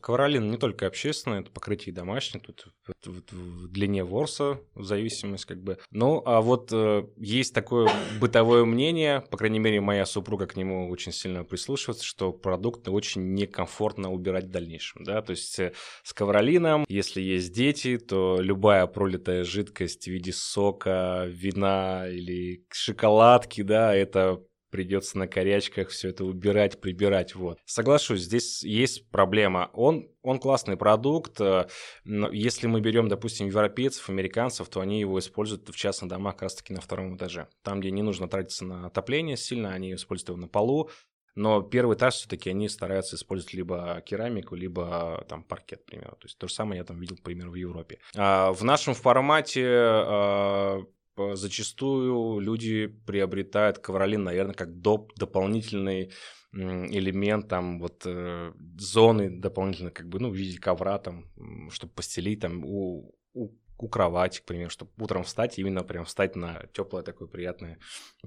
[0.00, 2.66] Ковролин не только общественный, это покрытие домашнее, тут
[3.04, 5.78] в, длине ворса, в зависимости как бы.
[5.90, 7.88] Ну, а вот э, есть такое
[8.20, 13.34] бытовое мнение, по крайней мере, моя супруга к нему очень сильно прислушивается, что продукт очень
[13.34, 15.72] некомфортно убирать в дальнейшем, да, то есть э,
[16.02, 23.62] с ковролином, если есть дети, то любая пролитая жидкость в виде сока, вина или шоколадки,
[23.62, 24.42] да, это
[24.76, 27.58] придется на корячках все это убирать, прибирать, вот.
[27.64, 29.70] Соглашусь, здесь есть проблема.
[29.72, 31.66] Он, он классный продукт, э,
[32.04, 36.42] но если мы берем, допустим, европейцев, американцев, то они его используют в частных домах как
[36.42, 37.48] раз-таки на втором этаже.
[37.62, 40.90] Там, где не нужно тратиться на отопление сильно, они используют его на полу,
[41.34, 46.10] но первый этаж все-таки они стараются использовать либо керамику, либо там паркет, к.
[46.10, 47.98] То есть то же самое я там видел, к в Европе.
[48.14, 50.82] А в нашем формате а,
[51.34, 56.12] зачастую люди приобретают ковролин, наверное, как доп, дополнительный
[56.52, 61.26] элемент там вот э, зоны дополнительно как бы ну в виде ковра там
[61.70, 66.36] чтобы постелить там у, у у кровати, к примеру, чтобы утром встать, именно прям встать
[66.36, 67.78] на теплое такое приятное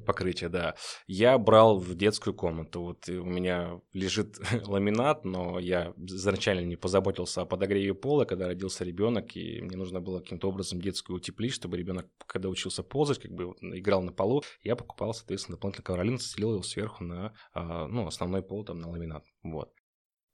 [0.06, 0.76] покрытие, да.
[1.08, 4.38] Я брал в детскую комнату, вот у меня лежит
[4.68, 10.02] ламинат, но я изначально не позаботился о подогреве пола, когда родился ребенок, и мне нужно
[10.02, 14.44] было каким-то образом детскую утеплить, чтобы ребенок, когда учился ползать, как бы играл на полу,
[14.64, 18.90] я покупал, соответственно, дополнительный ковролин, стелил его сверху на, а, ну, основной пол, там, на
[18.90, 19.72] ламинат, вот.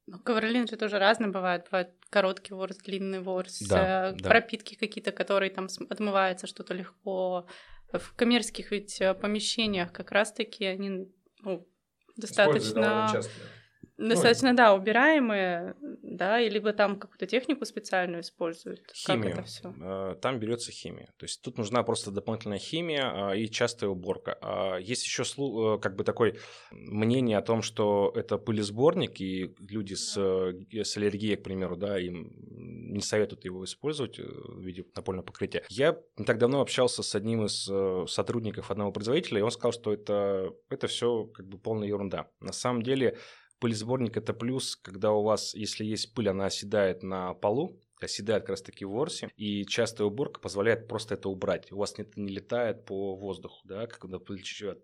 [0.07, 1.65] Ну, ковролин же тоже разный бывает.
[1.71, 4.29] Бывает короткий ворс, длинный ворс, да, э, да.
[4.29, 7.47] пропитки какие-то, которые там отмывается что-то легко.
[7.91, 11.07] В коммерческих ведь э, помещениях как раз-таки они
[11.41, 11.67] ну,
[12.15, 13.11] достаточно...
[13.97, 14.09] Часто.
[14.09, 18.81] Достаточно, ну, да, убираемые, да, и либо там какую-то технику специальную используют.
[18.93, 19.23] Химию.
[19.23, 19.73] Как это все?
[19.81, 21.13] Э, там берется химия.
[21.17, 24.37] То есть тут нужна просто дополнительная химия а, и частая уборка.
[24.41, 26.35] А есть еще э, как бы такое
[26.71, 31.97] мнение о том, что это пылесборник, и люди с, э, с аллергией, к примеру, да,
[31.97, 32.33] им
[32.93, 35.63] не советуют его использовать в виде напольного покрытия.
[35.69, 37.69] Я не так давно общался с одним из
[38.11, 42.27] сотрудников одного производителя, и он сказал, что это, это все как бы полная ерунда.
[42.41, 43.17] На самом деле
[43.65, 48.51] Пылесборник– это плюс, когда у вас, если есть пыль, она оседает на полу, оседает как
[48.51, 51.71] раз таки в ворсе, и частая уборка позволяет просто это убрать.
[51.71, 54.77] У вас это не летает по воздуху, да, как в отличие,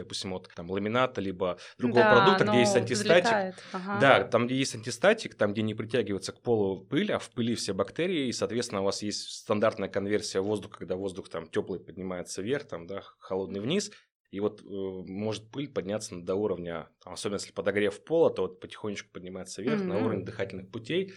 [0.00, 3.58] допустим, от там, ламината, либо другого да, продукта, где есть антистатик.
[3.72, 3.98] Ага.
[4.00, 7.56] Да, там, где есть антистатик, там, где не притягивается к полу пыль, а в пыли
[7.56, 12.42] все бактерии, и, соответственно, у вас есть стандартная конверсия воздуха, когда воздух там теплый поднимается
[12.42, 13.90] вверх, там, да, холодный вниз,
[14.30, 18.60] и вот э, может пыль подняться до уровня, там, особенно если подогрев пола, то вот
[18.60, 19.86] потихонечку поднимается вверх mm-hmm.
[19.86, 21.12] на уровень дыхательных путей.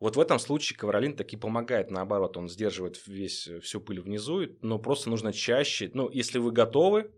[0.00, 4.78] Вот в этом случае ковролин таки помогает, наоборот, он сдерживает весь, всю пыль внизу, но
[4.78, 7.10] просто нужно чаще, ну, если вы готовы,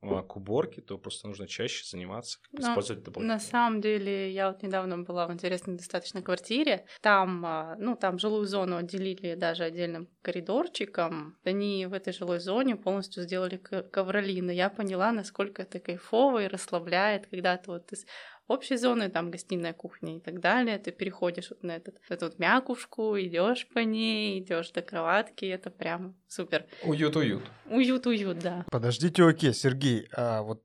[0.00, 3.34] к уборке, то просто нужно чаще заниматься, Но использовать дополнительно.
[3.34, 6.86] На самом деле, я вот недавно была в интересной достаточно квартире.
[7.02, 11.36] Там, а, ну, там жилую зону отделили даже отдельным коридорчиком.
[11.44, 14.52] Они в этой жилой зоне полностью сделали ковролины.
[14.52, 18.06] Я поняла, насколько это кайфово и расслабляет, когда ты вот из
[18.50, 22.38] общей зоны, там гостиная, кухня и так далее, ты переходишь вот на этот, эту вот
[22.38, 26.66] мякушку, идешь по ней, идешь до кроватки, это прям супер.
[26.82, 27.42] Уют-уют.
[27.66, 28.64] Уют-уют, да.
[28.70, 30.62] Подождите, окей, Сергей, а вот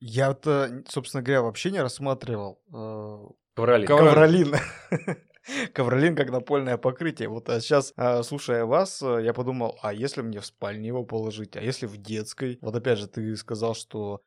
[0.00, 3.86] я-то, собственно говоря, вообще не рассматривал э, ковролин.
[3.86, 4.54] Ковролин.
[5.74, 7.28] Ковролин как напольное покрытие.
[7.28, 11.04] Вот а сейчас, а, слушая вас, э, я подумал, а если мне в спальне его
[11.04, 12.58] положить, а если в детской?
[12.62, 14.22] Вот опять же, ты сказал, что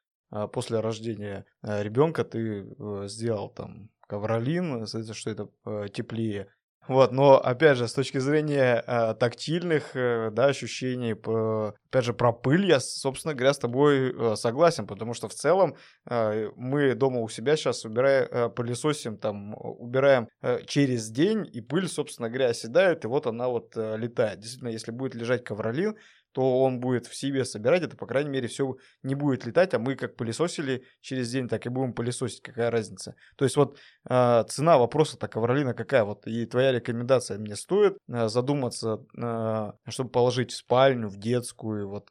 [0.48, 6.50] после рождения э, ребенка ты э, сделал там ковролин, что это э, теплее.
[6.90, 12.14] Вот, но опять же, с точки зрения э, тактильных э, да, ощущений, по, опять же,
[12.16, 15.76] про пыль я, собственно говоря, с тобой э, согласен, потому что в целом
[16.10, 21.62] э, мы дома у себя сейчас убираем, э, пылесосим, там, убираем э, через день, и
[21.62, 24.40] пыль, собственно говоря, оседает, и вот она вот э, летает.
[24.40, 25.96] Действительно, если будет лежать ковролин,
[26.40, 29.80] то он будет в себе собирать, это, по крайней мере, все не будет летать, а
[29.80, 33.16] мы как пылесосили через день, так и будем пылесосить, какая разница.
[33.36, 33.78] То есть вот
[34.10, 40.12] э, цена вопроса-то ковролина какая, вот и твоя рекомендация мне стоит э, задуматься, э, чтобы
[40.12, 42.08] положить в спальню, в детскую, вот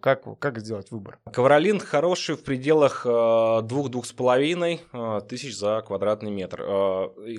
[0.00, 1.20] как, как сделать выбор?
[1.32, 6.64] Ковролин хороший в пределах э, двух-двух с половиной э, тысяч за квадратный метр.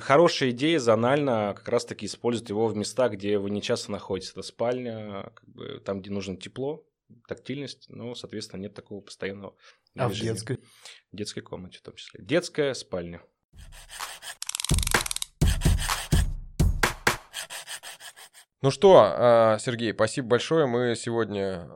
[0.02, 4.32] Хорошая идея зонально как раз-таки использовать его в местах, где вы не часто находитесь.
[4.32, 6.86] Это спальня, как бы, там, где нужно тепло,
[7.28, 9.56] тактильность, но, соответственно, нет такого постоянного
[9.98, 10.60] А в детской?
[11.12, 12.24] В детской комнате в том числе.
[12.24, 13.22] Детская спальня.
[18.62, 20.68] Ну что, Сергей, спасибо большое.
[20.68, 21.68] Мы сегодня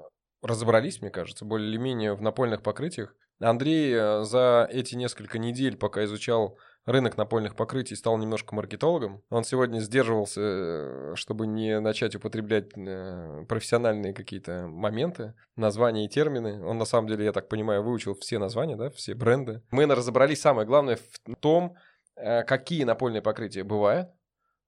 [0.45, 3.15] разобрались, мне кажется, более или менее в напольных покрытиях.
[3.39, 9.23] Андрей э, за эти несколько недель, пока изучал рынок напольных покрытий, стал немножко маркетологом.
[9.29, 16.63] Он сегодня сдерживался, э, чтобы не начать употреблять э, профессиональные какие-то моменты, названия и термины.
[16.63, 19.61] Он, на самом деле, я так понимаю, выучил все названия, да, все бренды.
[19.71, 21.75] Мы разобрались, самое главное, в том,
[22.15, 24.09] какие напольные покрытия бывают,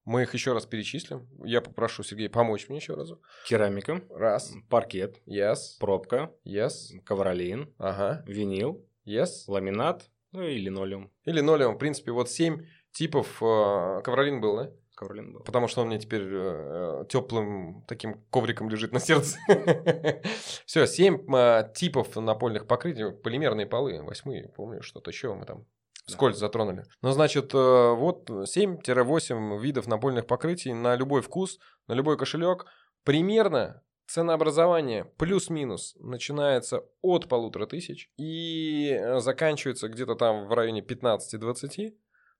[0.07, 1.27] мы их еще раз перечислим.
[1.43, 3.21] Я попрошу Сергея помочь мне еще разу.
[3.45, 4.01] Керамика.
[4.09, 4.53] Раз.
[4.69, 5.21] Паркет.
[5.27, 5.77] Yes.
[5.81, 6.31] Пробка.
[6.45, 6.97] Yes.
[7.03, 7.73] Ковролин.
[7.77, 8.23] Ага.
[8.25, 8.87] Винил.
[9.05, 9.43] Yes.
[9.47, 10.09] Ламинат.
[10.31, 11.11] Ну и линолеум.
[11.25, 11.75] И линолеум.
[11.75, 13.43] В принципе, вот семь типов.
[13.43, 14.71] Э, ковролин был, да?
[14.95, 15.41] Ковролин был.
[15.41, 19.37] Потому что он мне теперь э, теплым таким ковриком лежит на сердце.
[20.65, 23.11] Все, семь э, типов напольных покрытий.
[23.11, 24.01] Полимерные полы.
[24.01, 25.65] Восьмые, помню, что-то еще мы там
[26.07, 26.85] Скользь затронули.
[27.01, 32.65] Ну, значит, э, вот 7-8 видов напольных покрытий на любой вкус, на любой кошелек.
[33.03, 41.93] Примерно ценообразование плюс-минус начинается от полутора тысяч и э, заканчивается где-то там в районе 15-20.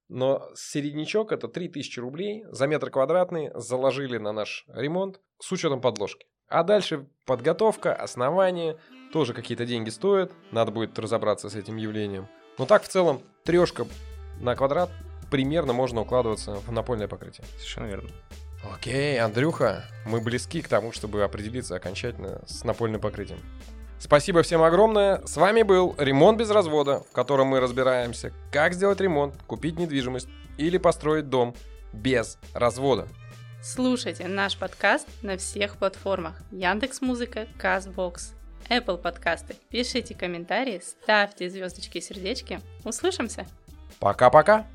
[0.10, 6.26] Но середнячок это 3000 рублей за метр квадратный заложили на наш ремонт с учетом подложки.
[6.48, 8.78] А дальше подготовка, основание,
[9.12, 10.32] тоже какие-то деньги стоят.
[10.52, 12.30] Надо будет разобраться с этим явлением.
[12.58, 13.86] Но так в целом трешка
[14.40, 14.90] на квадрат
[15.30, 17.46] примерно можно укладываться в напольное покрытие.
[17.58, 18.10] Совершенно верно.
[18.74, 23.40] Окей, Андрюха, мы близки к тому, чтобы определиться окончательно с напольным покрытием.
[24.00, 25.26] Спасибо всем огромное.
[25.26, 30.28] С вами был «Ремонт без развода», в котором мы разбираемся, как сделать ремонт, купить недвижимость
[30.58, 31.56] или построить дом
[31.94, 33.08] без развода.
[33.64, 36.36] Слушайте наш подкаст на всех платформах.
[36.52, 38.34] Яндекс Музыка, Казбокс,
[38.70, 39.56] Apple подкасты.
[39.70, 42.60] Пишите комментарии, ставьте звездочки и сердечки.
[42.84, 43.46] Услышимся!
[44.00, 44.68] Пока-пока!